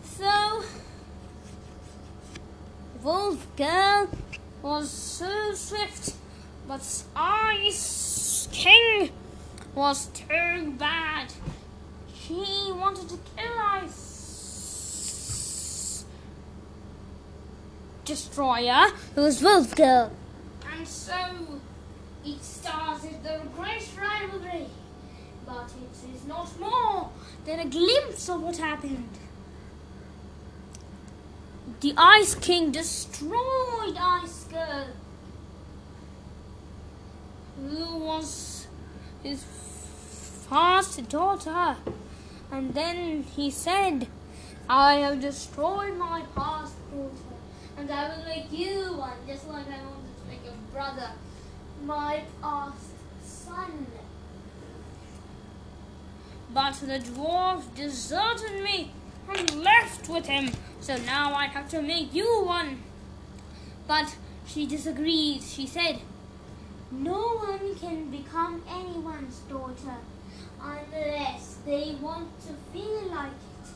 So, 0.04 0.64
Wolf 3.02 3.46
Girl 3.56 4.08
was 4.60 4.90
so 4.90 5.54
swift, 5.54 6.14
but 6.68 6.82
Ice 7.16 8.48
King 8.52 9.10
was 9.74 10.06
too 10.06 10.74
bad. 10.78 11.32
She 12.14 12.72
wanted 12.72 13.08
to 13.08 13.18
kill 13.36 13.58
Ice 13.58 14.02
Destroyer, 18.04 18.88
who 19.14 19.22
was 19.22 19.42
Wolf 19.42 19.74
Girl. 19.74 20.12
And 20.76 20.86
so 20.86 21.60
it 22.24 22.42
started 22.42 23.22
the 23.22 23.40
great 23.56 23.88
rivalry. 23.98 24.66
But 25.46 25.72
it 25.80 26.14
is 26.14 26.24
not 26.26 26.58
more 26.60 27.10
than 27.44 27.60
a 27.60 27.66
glimpse 27.66 28.28
of 28.28 28.42
what 28.42 28.56
happened. 28.56 29.08
The 31.80 31.94
Ice 31.96 32.34
King 32.34 32.70
destroyed 32.70 33.96
Ice 33.98 34.44
Girl, 34.44 34.86
who 37.60 37.96
was 37.96 38.51
his 39.22 39.44
first 40.48 41.08
daughter. 41.08 41.76
And 42.50 42.74
then 42.74 43.22
he 43.22 43.50
said, 43.50 44.08
I 44.68 44.96
have 44.96 45.20
destroyed 45.20 45.96
my 45.96 46.22
past 46.34 46.74
daughter, 46.90 47.36
and 47.76 47.90
I 47.90 48.08
will 48.08 48.24
make 48.24 48.52
you 48.52 48.94
one, 48.96 49.16
just 49.26 49.48
like 49.48 49.66
I 49.66 49.80
wanted 49.82 50.14
to 50.20 50.28
make 50.28 50.44
your 50.44 50.54
brother, 50.72 51.10
my 51.84 52.22
past 52.42 52.92
son. 53.24 53.86
But 56.52 56.74
the 56.74 56.98
dwarf 56.98 57.74
deserted 57.74 58.62
me 58.62 58.92
and 59.34 59.64
left 59.64 60.08
with 60.08 60.26
him, 60.26 60.50
so 60.80 60.96
now 60.98 61.34
I 61.34 61.46
have 61.46 61.70
to 61.70 61.80
make 61.80 62.12
you 62.12 62.42
one. 62.44 62.82
But 63.88 64.14
she 64.46 64.66
disagreed. 64.66 65.42
She 65.42 65.66
said, 65.66 66.00
No 66.92 67.38
one 67.38 67.74
can 67.76 68.10
become 68.10 68.62
anyone's 68.68 69.38
daughter 69.48 69.96
unless 70.60 71.56
they 71.64 71.96
want 72.00 72.28
to 72.42 72.52
feel 72.72 73.08
like 73.08 73.32
it. 73.32 73.70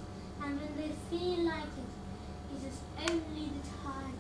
And 0.45 0.61
when 0.61 0.77
they 0.77 0.93
feel 1.09 1.47
like 1.47 1.73
it, 1.79 2.55
it 2.55 2.69
is 2.69 2.79
only 3.09 3.49
the 3.57 3.69
time 3.83 4.13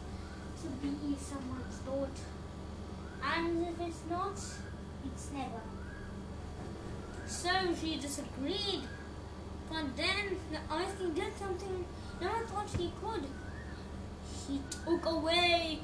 to 0.62 0.68
be 0.80 1.14
someone's 1.20 1.76
daughter. 1.84 2.26
And 3.22 3.66
if 3.66 3.80
it's 3.86 4.00
not, 4.08 4.38
it's 5.04 5.30
never. 5.30 5.60
So 7.26 7.50
she 7.78 7.96
disagreed. 7.98 8.82
But 9.68 9.94
then 9.94 10.38
the 10.50 10.74
Ice 10.74 10.94
King 10.98 11.12
did 11.12 11.36
something 11.38 11.84
no 12.20 12.28
one 12.28 12.46
thought 12.46 12.68
he 12.78 12.90
could. 13.02 13.24
He 14.48 14.60
took 14.70 15.04
away 15.04 15.80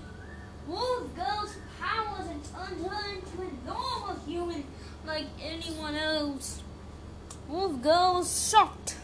Wolf 0.67 1.15
Girl's 1.15 1.57
powers 1.81 2.27
and 2.29 2.43
turned 2.45 2.87
her 2.87 3.15
into 3.15 3.43
a 3.43 3.67
normal 3.67 4.17
human 4.27 4.65
like 5.07 5.27
anyone 5.43 5.95
else. 5.95 6.63
Wolf 7.49 7.83
Girl 7.83 8.15
was 8.19 8.51
shocked. 8.51 8.97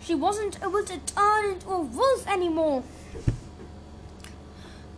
She 0.00 0.14
wasn't 0.14 0.58
able 0.62 0.84
to 0.84 0.98
turn 0.98 1.52
into 1.52 1.68
a 1.68 1.80
wolf 1.80 2.26
anymore. 2.28 2.84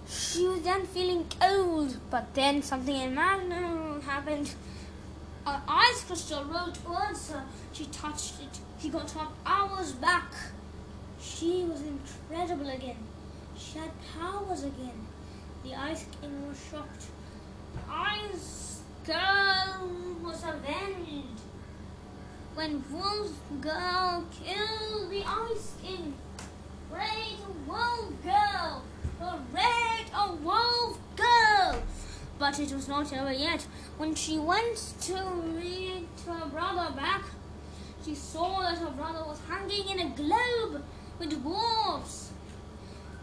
She 0.07 0.47
was 0.47 0.61
then 0.63 0.87
feeling 0.87 1.27
cold, 1.41 1.97
but 2.11 2.35
then 2.35 2.63
something 2.63 2.95
imaginary 2.95 4.03
happened. 4.03 4.55
An 5.47 5.63
ice 5.67 6.05
crystal 6.05 6.45
rolled 6.45 6.75
towards 6.75 7.31
her. 7.31 7.43
She 7.73 7.87
touched 7.87 8.35
it. 8.43 8.61
She 8.81 8.91
got 8.91 9.11
her 9.13 9.29
powers 9.45 9.93
back. 9.93 10.31
She 11.21 11.65
was 11.65 11.81
incredible 11.81 12.69
again. 12.69 13.08
She 13.59 13.79
had 13.79 13.91
powers 14.15 14.63
again. 14.63 15.07
The 15.65 15.75
Ice 15.75 16.07
King 16.21 16.49
was 16.49 16.59
shocked. 16.71 17.07
The 17.75 17.93
ice 17.93 18.83
Girl 19.05 19.91
was 20.23 20.45
avenged. 20.45 21.41
When 22.55 22.85
Wolf 22.93 23.33
Girl 23.61 24.25
killed 24.31 25.11
the 25.11 25.25
Ice 25.27 25.75
King. 25.83 26.15
Great 26.93 27.39
Wolf 27.67 28.13
Girl! 28.23 28.83
Great 29.51 30.07
a 30.15 30.33
Wolf 30.35 30.99
Girl! 31.17 31.83
But 32.39 32.61
it 32.61 32.73
was 32.73 32.87
not 32.87 33.13
over 33.13 33.33
yet. 33.33 33.67
When 33.97 34.15
she 34.15 34.39
went 34.39 34.95
to 35.03 35.35
meet 35.43 36.09
her 36.27 36.47
brother 36.47 36.95
back, 36.95 37.25
she 38.05 38.15
saw 38.15 38.63
that 38.63 38.79
her 38.79 38.91
brother 38.91 39.25
was 39.25 39.41
hanging 39.49 39.89
in 39.89 39.99
a 39.99 40.11
globe 40.15 40.85
with 41.19 41.43
dwarves. 41.43 42.28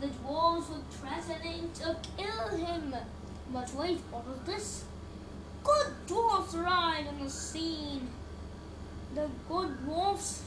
The 0.06 0.12
dwarves 0.12 0.70
were 0.70 0.84
threatening 0.92 1.72
to 1.80 1.98
kill 2.16 2.50
him. 2.50 2.94
But 3.52 3.74
wait, 3.74 4.02
what 4.12 4.28
was 4.28 4.40
this? 4.46 4.84
Good 5.64 5.94
dwarfs 6.06 6.54
arrived 6.54 7.08
on 7.08 7.24
the 7.24 7.30
scene. 7.30 8.08
The 9.16 9.28
good 9.50 9.84
dwarfs 9.84 10.44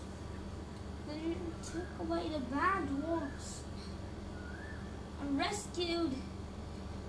then 1.09 1.35
took 1.65 1.89
away 2.09 2.29
the 2.29 2.39
bad 2.39 2.87
dwarfs 3.01 3.63
and 5.21 5.37
rescued 5.37 6.13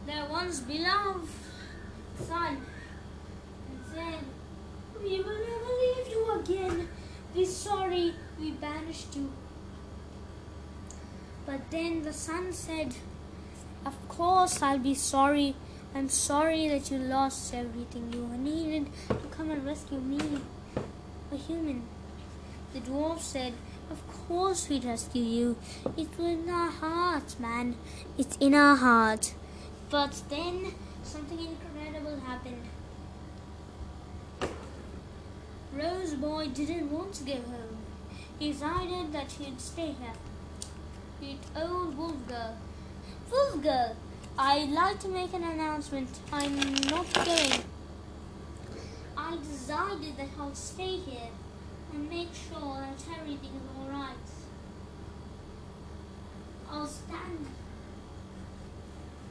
their 0.07 0.25
once 0.25 0.61
beloved 0.61 1.29
son 2.25 2.65
and 3.69 3.79
said, 3.93 4.23
We 5.03 5.21
will 5.21 5.39
never 5.51 5.73
leave 5.83 6.07
you 6.09 6.31
again. 6.39 6.89
Be 7.31 7.45
sorry 7.45 8.15
we 8.39 8.51
banished 8.53 9.15
you. 9.15 9.31
But 11.49 11.71
then 11.71 12.03
the 12.03 12.13
son 12.13 12.53
said, 12.53 12.93
Of 13.83 13.95
course 14.07 14.61
I'll 14.61 14.77
be 14.77 14.93
sorry. 14.93 15.55
I'm 15.95 16.07
sorry 16.07 16.67
that 16.67 16.91
you 16.91 16.99
lost 16.99 17.55
everything 17.55 18.13
you 18.13 18.27
needed 18.37 18.85
to 19.07 19.27
come 19.31 19.49
and 19.49 19.65
rescue 19.65 19.99
me, 19.99 20.41
a 21.31 21.35
human. 21.35 21.87
The 22.73 22.81
dwarf 22.81 23.21
said, 23.21 23.53
Of 23.89 24.05
course 24.27 24.69
we'd 24.69 24.83
rescue 24.83 25.23
you. 25.23 25.57
It's 25.97 26.19
in 26.19 26.47
our 26.51 26.69
hearts, 26.69 27.39
man. 27.39 27.75
It's 28.15 28.37
in 28.37 28.53
our 28.53 28.75
heart. 28.75 29.33
But 29.89 30.21
then 30.29 30.71
something 31.01 31.39
incredible 31.39 32.19
happened. 32.27 32.65
Rose 35.73 36.13
Boy 36.13 36.49
didn't 36.49 36.91
want 36.91 37.15
to 37.15 37.23
go 37.23 37.41
home. 37.53 37.77
He 38.37 38.51
decided 38.51 39.11
that 39.13 39.31
he'd 39.31 39.59
stay 39.59 39.95
here. 39.99 40.13
Wolf 41.21 42.27
Girl, 42.27 42.55
Wolf 43.29 43.61
Girl, 43.61 43.95
I'd 44.37 44.69
like 44.69 44.99
to 45.01 45.09
make 45.09 45.33
an 45.33 45.43
announcement. 45.43 46.09
I'm 46.31 46.55
not 46.55 47.13
going. 47.13 47.63
I 49.17 49.37
decided 49.37 50.15
that 50.15 50.29
I'll 50.39 50.55
stay 50.55 50.95
here 50.95 51.29
and 51.93 52.09
make 52.09 52.29
sure 52.33 52.77
that 52.79 53.19
everything 53.19 53.49
is 53.49 53.77
alright. 53.77 54.15
I'll 56.71 56.87
stand 56.87 57.47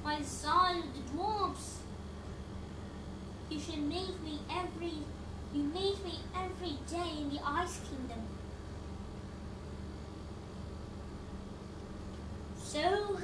by 0.05 0.17
the 0.17 0.25
side 0.25 0.85
of 0.85 0.93
the 0.93 1.17
dwarves. 1.17 1.77
You 3.49 3.59
should 3.59 3.79
meet 3.79 4.23
me 4.23 4.41
every 4.51 4.93
you 5.55 5.63
meet 5.63 6.05
me 6.05 6.19
every 6.37 6.77
day 6.87 7.23
in 7.23 7.31
the 7.31 7.41
Ice 7.43 7.81
Kingdom. 7.89 8.28
So 12.71 13.19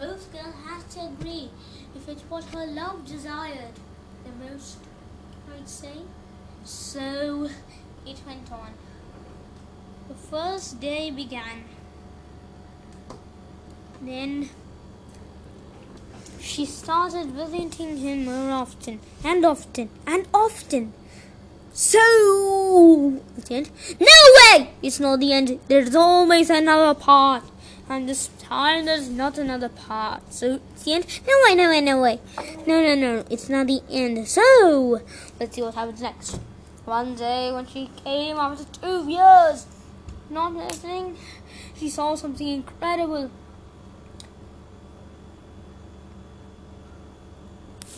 Rose 0.00 0.24
Girl 0.32 0.52
has 0.66 0.94
to 0.94 1.00
agree 1.00 1.50
if 1.94 2.08
it's 2.08 2.22
what 2.22 2.42
her 2.44 2.64
love 2.64 3.06
desired 3.06 3.74
the 4.24 4.30
most, 4.42 4.78
I'd 5.54 5.68
say. 5.68 5.98
So 6.64 7.50
it 8.06 8.16
went 8.26 8.50
on. 8.50 8.72
The 10.08 10.14
first 10.14 10.80
day 10.80 11.10
began. 11.10 11.64
Then 14.00 14.48
she 16.40 16.64
started 16.64 17.26
visiting 17.26 17.98
him 17.98 18.24
more 18.24 18.52
often 18.52 19.00
and 19.22 19.44
often 19.44 19.90
and 20.06 20.26
often. 20.32 20.94
So, 21.74 21.98
no 23.50 24.16
way! 24.38 24.70
It's 24.82 24.98
not 24.98 25.20
the 25.20 25.32
end. 25.34 25.60
There's 25.68 25.94
always 25.94 26.48
another 26.48 26.98
part 26.98 27.44
and 27.90 28.08
this 28.08 28.30
time 28.38 28.84
there's 28.84 29.08
not 29.08 29.36
another 29.36 29.68
part. 29.68 30.32
So 30.32 30.60
it's 30.72 30.84
the 30.84 30.92
end. 30.92 31.06
No 31.26 31.34
way, 31.44 31.54
no 31.56 31.68
way, 31.68 31.80
no 31.80 32.00
way. 32.00 32.20
No, 32.64 32.80
no, 32.80 32.94
no. 32.94 33.24
It's 33.28 33.48
not 33.48 33.66
the 33.66 33.82
end. 33.90 34.28
So 34.28 35.02
let's 35.40 35.56
see 35.56 35.62
what 35.62 35.74
happens 35.74 36.00
next. 36.00 36.38
One 36.84 37.16
day 37.16 37.52
when 37.52 37.66
she 37.66 37.90
came 38.04 38.36
after 38.36 38.64
two 38.80 39.10
years, 39.10 39.66
not 40.30 40.54
listening, 40.54 41.16
she 41.76 41.90
saw 41.90 42.14
something 42.14 42.46
incredible. 42.46 43.28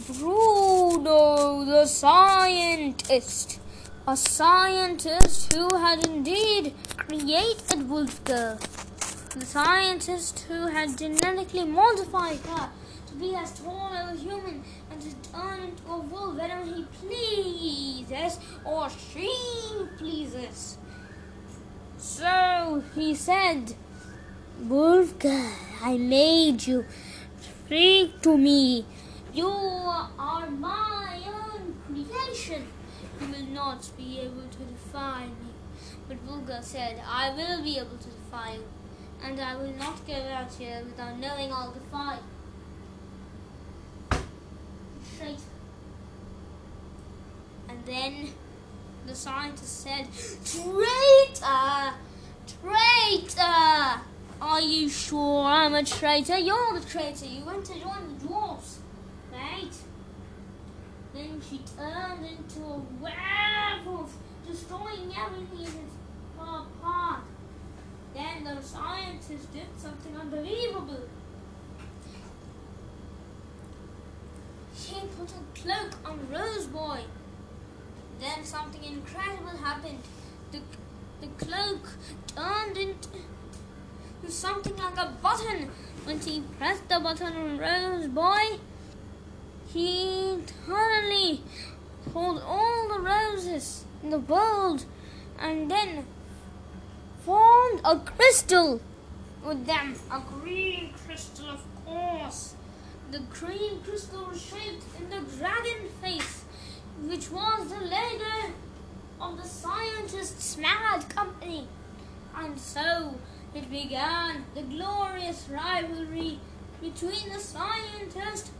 Bruno 0.08 1.66
the 1.66 1.84
scientist. 1.84 3.60
A 4.08 4.16
scientist 4.16 5.52
who 5.52 5.68
had 5.76 6.06
indeed 6.06 6.74
created 6.96 7.88
Wolf 7.90 8.24
Girl 8.24 8.58
the 9.34 9.46
scientist 9.46 10.40
who 10.40 10.66
had 10.66 10.98
genetically 10.98 11.64
modified 11.64 12.36
her 12.40 12.68
to 13.06 13.14
be 13.14 13.34
as 13.34 13.58
tall 13.58 13.90
as 13.94 14.14
a 14.14 14.20
human 14.20 14.62
and 14.90 15.00
to 15.00 15.30
turn 15.30 15.60
into 15.60 15.82
a 15.88 15.98
wolf 15.98 16.34
whenever 16.34 16.66
he 16.66 16.84
pleases 17.00 18.38
or 18.62 18.90
she 18.90 19.34
pleases. 19.96 20.76
So 21.96 22.82
he 22.94 23.14
said, 23.14 23.74
Wolf 24.60 25.18
girl, 25.18 25.50
I 25.80 25.96
made 25.96 26.66
you. 26.66 26.84
Speak 27.64 28.20
to 28.22 28.36
me. 28.36 28.84
You 29.32 29.48
are 29.48 30.50
my 30.50 31.20
own 31.26 31.74
creation. 31.86 32.66
You 33.18 33.28
will 33.28 33.46
not 33.46 33.90
be 33.96 34.20
able 34.20 34.46
to 34.50 34.58
defy 34.58 35.24
me. 35.24 35.52
But 36.06 36.18
Vulgar 36.18 36.58
said, 36.60 37.02
I 37.08 37.30
will 37.30 37.62
be 37.62 37.78
able 37.78 37.96
to 37.96 38.08
defy 38.08 38.54
you 38.56 38.64
and 39.24 39.40
I 39.40 39.56
will 39.56 39.72
not 39.72 40.06
go 40.06 40.14
out 40.14 40.52
here 40.54 40.82
without 40.84 41.18
knowing 41.18 41.52
all 41.52 41.70
the 41.70 41.80
fight. 41.80 42.18
Straight. 45.14 45.38
And 47.68 47.84
then 47.86 48.28
the 49.06 49.14
scientist 49.14 49.82
said, 49.82 50.08
Traitor! 50.44 51.94
Traitor! 52.60 54.00
Are 54.40 54.60
you 54.60 54.88
sure 54.88 55.44
I'm 55.44 55.74
a 55.74 55.84
traitor? 55.84 56.38
You're 56.38 56.78
the 56.78 56.84
traitor. 56.84 57.26
You 57.26 57.44
went 57.44 57.64
to 57.66 57.78
join 57.78 58.18
the 58.18 58.26
dwarfs, 58.26 58.80
right? 59.32 59.72
Then 61.14 61.40
she 61.48 61.60
turned 61.76 62.26
into 62.26 62.60
a 62.64 62.82
werewolf, 63.00 64.12
destroying 64.46 65.14
everything 65.16 65.60
in 65.60 65.66
its 65.66 65.94
path. 66.36 67.22
Then 68.14 68.44
the 68.44 68.62
scientists 68.62 69.46
did 69.46 69.66
something 69.78 70.16
unbelievable. 70.16 71.00
She 74.76 74.94
put 75.18 75.30
a 75.30 75.60
cloak 75.60 75.96
on 76.04 76.18
Rose 76.30 76.66
Boy. 76.66 77.00
Then 78.20 78.44
something 78.44 78.84
incredible 78.84 79.56
happened. 79.56 80.00
The, 80.50 80.60
the 81.20 81.28
cloak 81.44 81.88
turned 82.36 82.76
into 82.76 83.08
something 84.28 84.76
like 84.76 84.96
a 84.96 85.12
button. 85.22 85.70
When 86.04 86.20
she 86.20 86.42
pressed 86.58 86.88
the 86.88 87.00
button 87.00 87.36
on 87.36 87.58
Rose 87.58 88.08
Boy, 88.08 88.58
he 89.72 90.38
suddenly 90.66 91.42
pulled 92.12 92.42
all 92.42 92.88
the 92.88 93.00
roses 93.00 93.84
in 94.02 94.10
the 94.10 94.18
world 94.18 94.84
and 95.38 95.70
then 95.70 96.04
formed 97.24 97.80
a 97.84 97.96
crystal 97.98 98.80
with 99.44 99.66
them. 99.66 99.94
A 100.10 100.20
green 100.20 100.92
crystal, 101.06 101.50
of 101.50 101.62
course. 101.84 102.54
The 103.10 103.20
green 103.20 103.80
crystal 103.82 104.24
was 104.24 104.40
shaped 104.40 104.84
in 104.98 105.10
the 105.10 105.20
dragon 105.36 105.88
face, 106.00 106.44
which 107.02 107.30
was 107.30 107.68
the 107.68 107.80
leader 107.80 108.54
of 109.20 109.36
the 109.40 109.46
scientists' 109.46 110.56
mad 110.56 111.08
company. 111.08 111.68
And 112.34 112.58
so 112.58 113.14
it 113.54 113.70
began 113.70 114.44
the 114.54 114.62
glorious 114.62 115.46
rivalry 115.50 116.40
between 116.80 117.32
the 117.32 117.38
scientist 117.38 118.50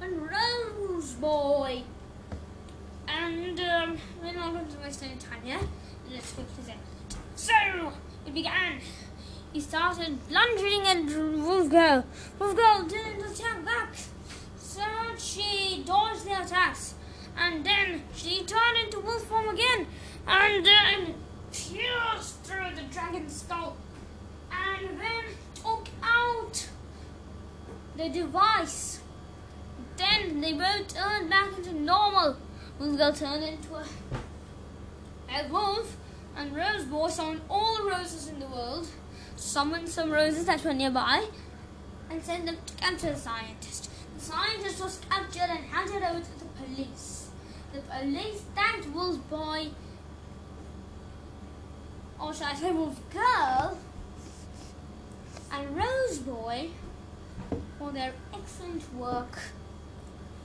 and 0.00 0.30
Rose 0.30 1.12
Boy. 1.14 1.82
And 3.08 3.58
um, 3.58 3.98
we're 4.22 4.32
not 4.34 4.52
going 4.52 4.68
to 4.68 4.78
waste 4.78 5.02
any 5.02 5.16
time 5.16 5.42
here. 5.42 5.60
Let's 6.10 6.32
go 6.32 6.42
to 6.42 6.66
the 6.66 6.72
so 7.36 7.92
it 8.26 8.34
began. 8.34 8.80
He 9.52 9.60
started 9.60 10.18
plunging 10.28 10.82
at 10.82 11.06
Wolfgirl. 11.06 12.04
Wolfgirl 12.40 12.88
didn't 12.88 13.24
attack 13.24 13.64
back. 13.64 13.94
So 14.58 14.82
she 15.16 15.84
dodged 15.86 16.24
the 16.24 16.42
attacks. 16.42 16.94
And 17.36 17.64
then 17.64 18.02
she 18.14 18.44
turned 18.44 18.78
into 18.84 19.00
wolf 19.00 19.22
form 19.24 19.48
again. 19.48 19.86
And 20.26 20.66
then 20.66 21.14
pierced 21.52 22.42
through 22.42 22.74
the 22.74 22.82
dragon's 22.92 23.42
skull. 23.42 23.76
And 24.50 24.98
then 24.98 25.24
took 25.54 25.88
out 26.02 26.68
the 27.96 28.08
device. 28.08 29.00
Then 29.96 30.40
they 30.40 30.52
both 30.54 30.92
turned 30.92 31.30
back 31.30 31.56
into 31.56 31.72
normal. 31.72 32.36
Wolfgirl 32.80 33.16
turned 33.16 33.44
into 33.44 33.74
a, 33.76 33.84
a 35.30 35.48
wolf 35.48 35.96
and 36.36 36.54
Rose 36.54 36.84
Boy 36.84 37.08
summoned 37.08 37.40
all 37.48 37.76
the 37.76 37.90
roses 37.90 38.28
in 38.28 38.40
the 38.40 38.46
world, 38.46 38.86
summoned 39.36 39.88
some 39.88 40.10
roses 40.10 40.46
that 40.46 40.64
were 40.64 40.74
nearby, 40.74 41.26
and 42.10 42.22
sent 42.22 42.46
them 42.46 42.56
to 42.66 42.74
capture 42.74 43.12
the 43.12 43.16
scientist. 43.16 43.90
The 44.16 44.24
scientist 44.24 44.80
was 44.82 45.00
captured 45.08 45.50
and 45.50 45.64
handed 45.64 46.02
over 46.02 46.20
to 46.20 46.38
the 46.38 46.44
police. 46.62 47.28
The 47.72 47.80
police 47.80 48.42
thanked 48.54 48.88
Wolf 48.94 49.18
Boy, 49.28 49.68
or 52.20 52.32
should 52.32 52.46
I 52.46 52.54
say 52.54 52.72
Wolf 52.72 53.00
Girl, 53.10 53.78
and 55.52 55.76
Rose 55.76 56.18
Boy 56.18 56.70
for 57.78 57.92
their 57.92 58.12
excellent 58.32 58.94
work. 58.94 59.38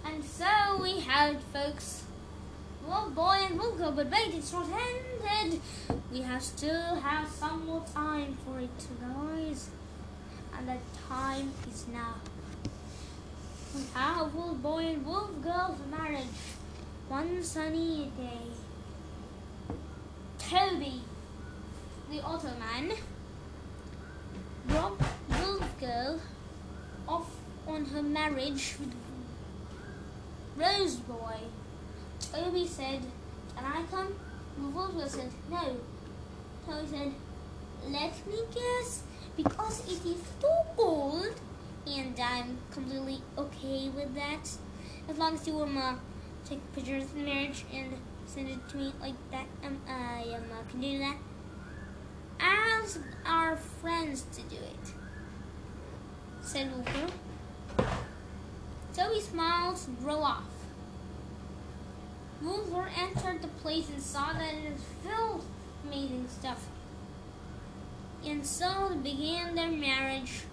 And 0.06 0.24
so 0.24 0.82
we 0.82 1.00
had, 1.02 1.42
folks. 1.54 1.99
Wolf 2.90 3.14
Boy 3.14 3.38
and 3.48 3.60
Girl, 3.60 3.92
but 3.92 4.10
wait, 4.10 4.34
it's 4.34 4.52
not 4.52 4.66
ended. 5.22 5.62
We 6.12 6.22
have 6.22 6.42
still 6.42 6.96
have 6.96 7.30
some 7.30 7.68
more 7.68 7.86
time 7.94 8.36
for 8.44 8.60
it, 8.60 8.70
guys. 9.00 9.70
And 10.58 10.68
that 10.68 10.82
time 11.08 11.54
is 11.70 11.86
now. 11.88 12.16
We 13.76 13.84
have 13.94 14.34
Wolf 14.34 14.58
Boy 14.58 14.88
and 14.88 15.06
Wolf 15.06 15.30
Girl's 15.44 15.78
marriage. 15.92 16.26
One 17.08 17.44
sunny 17.44 18.12
day. 18.18 19.76
Toby 20.40 21.02
the 22.10 22.24
Ottoman, 22.24 22.98
dropped 24.68 25.04
Wolf 25.30 25.80
Girl 25.80 26.20
off 27.08 27.30
on 27.68 27.86
her 27.86 28.02
marriage 28.02 28.76
with 28.80 28.96
Rose 30.58 30.96
Boy. 30.96 31.38
Toby 32.32 32.68
said, 32.68 33.02
Can 33.56 33.66
I 33.66 33.84
come? 33.90 34.14
Girl 34.74 35.08
said, 35.08 35.32
No. 35.50 35.78
Toby 36.66 36.88
said, 36.88 37.14
Let 37.88 38.28
me 38.28 38.40
guess, 38.54 39.04
because 39.36 39.80
it 39.88 40.06
is 40.06 40.22
too 40.40 40.62
cold, 40.78 41.34
and 41.88 42.20
I'm 42.20 42.58
completely 42.72 43.22
okay 43.38 43.90
with 43.90 44.14
that. 44.14 44.48
As 45.10 45.18
long 45.18 45.34
as 45.34 45.48
you 45.48 45.60
um, 45.62 45.78
uh, 45.78 45.96
take 46.46 46.60
pictures 46.74 47.04
of 47.04 47.16
the 47.16 47.22
marriage 47.22 47.66
and 47.74 47.94
send 48.28 48.50
it 48.50 48.70
to 48.70 48.78
me 48.78 48.94
like 49.02 49.16
that, 49.32 49.48
um, 49.66 49.80
I 49.88 50.22
um, 50.36 50.44
uh, 50.52 50.70
can 50.70 50.82
do 50.82 51.00
that. 51.00 51.18
Ask 52.40 53.02
our 53.26 53.58
friends 53.58 54.26
to 54.34 54.42
do 54.44 54.56
it, 54.56 54.94
said 56.42 56.72
Wolfer. 56.72 57.12
Toby 58.96 59.20
smiled 59.20 59.80
and 59.88 60.00
drove 60.00 60.22
off. 60.22 60.59
Wolfer 62.42 62.90
entered 62.98 63.42
the 63.42 63.48
place 63.62 63.90
and 63.90 64.02
saw 64.02 64.34
that 64.34 64.54
it 64.54 64.72
was 64.72 64.82
filled 65.04 65.38
with 65.38 65.94
amazing 65.94 66.28
stuff. 66.30 66.68
And 68.26 68.46
so 68.46 68.92
they 69.04 69.12
began 69.12 69.56
their 69.56 69.72
marriage. 69.72 70.44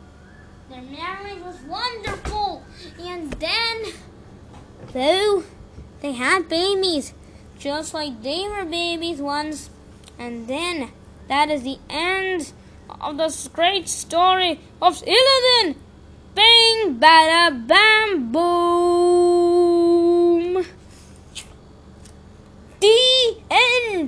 Their 0.68 0.82
marriage 0.82 1.42
was 1.42 1.60
wonderful. 1.62 2.64
And 2.98 3.32
then, 3.34 3.92
though 4.92 5.44
they 6.00 6.12
had 6.12 6.48
babies, 6.48 7.14
just 7.58 7.94
like 7.94 8.22
they 8.22 8.48
were 8.48 8.64
babies 8.64 9.20
once. 9.20 9.70
And 10.18 10.48
then, 10.48 10.90
that 11.28 11.50
is 11.50 11.62
the 11.62 11.78
end 11.88 12.52
of 13.00 13.16
this 13.16 13.48
great 13.48 13.88
story 13.88 14.60
of 14.82 15.02
Aladdin. 15.02 15.80
Bang, 16.34 16.98
bada, 16.98 17.66
bam, 17.66 18.32
boom. 18.32 19.75
the 22.86 23.36
end. 23.50 23.96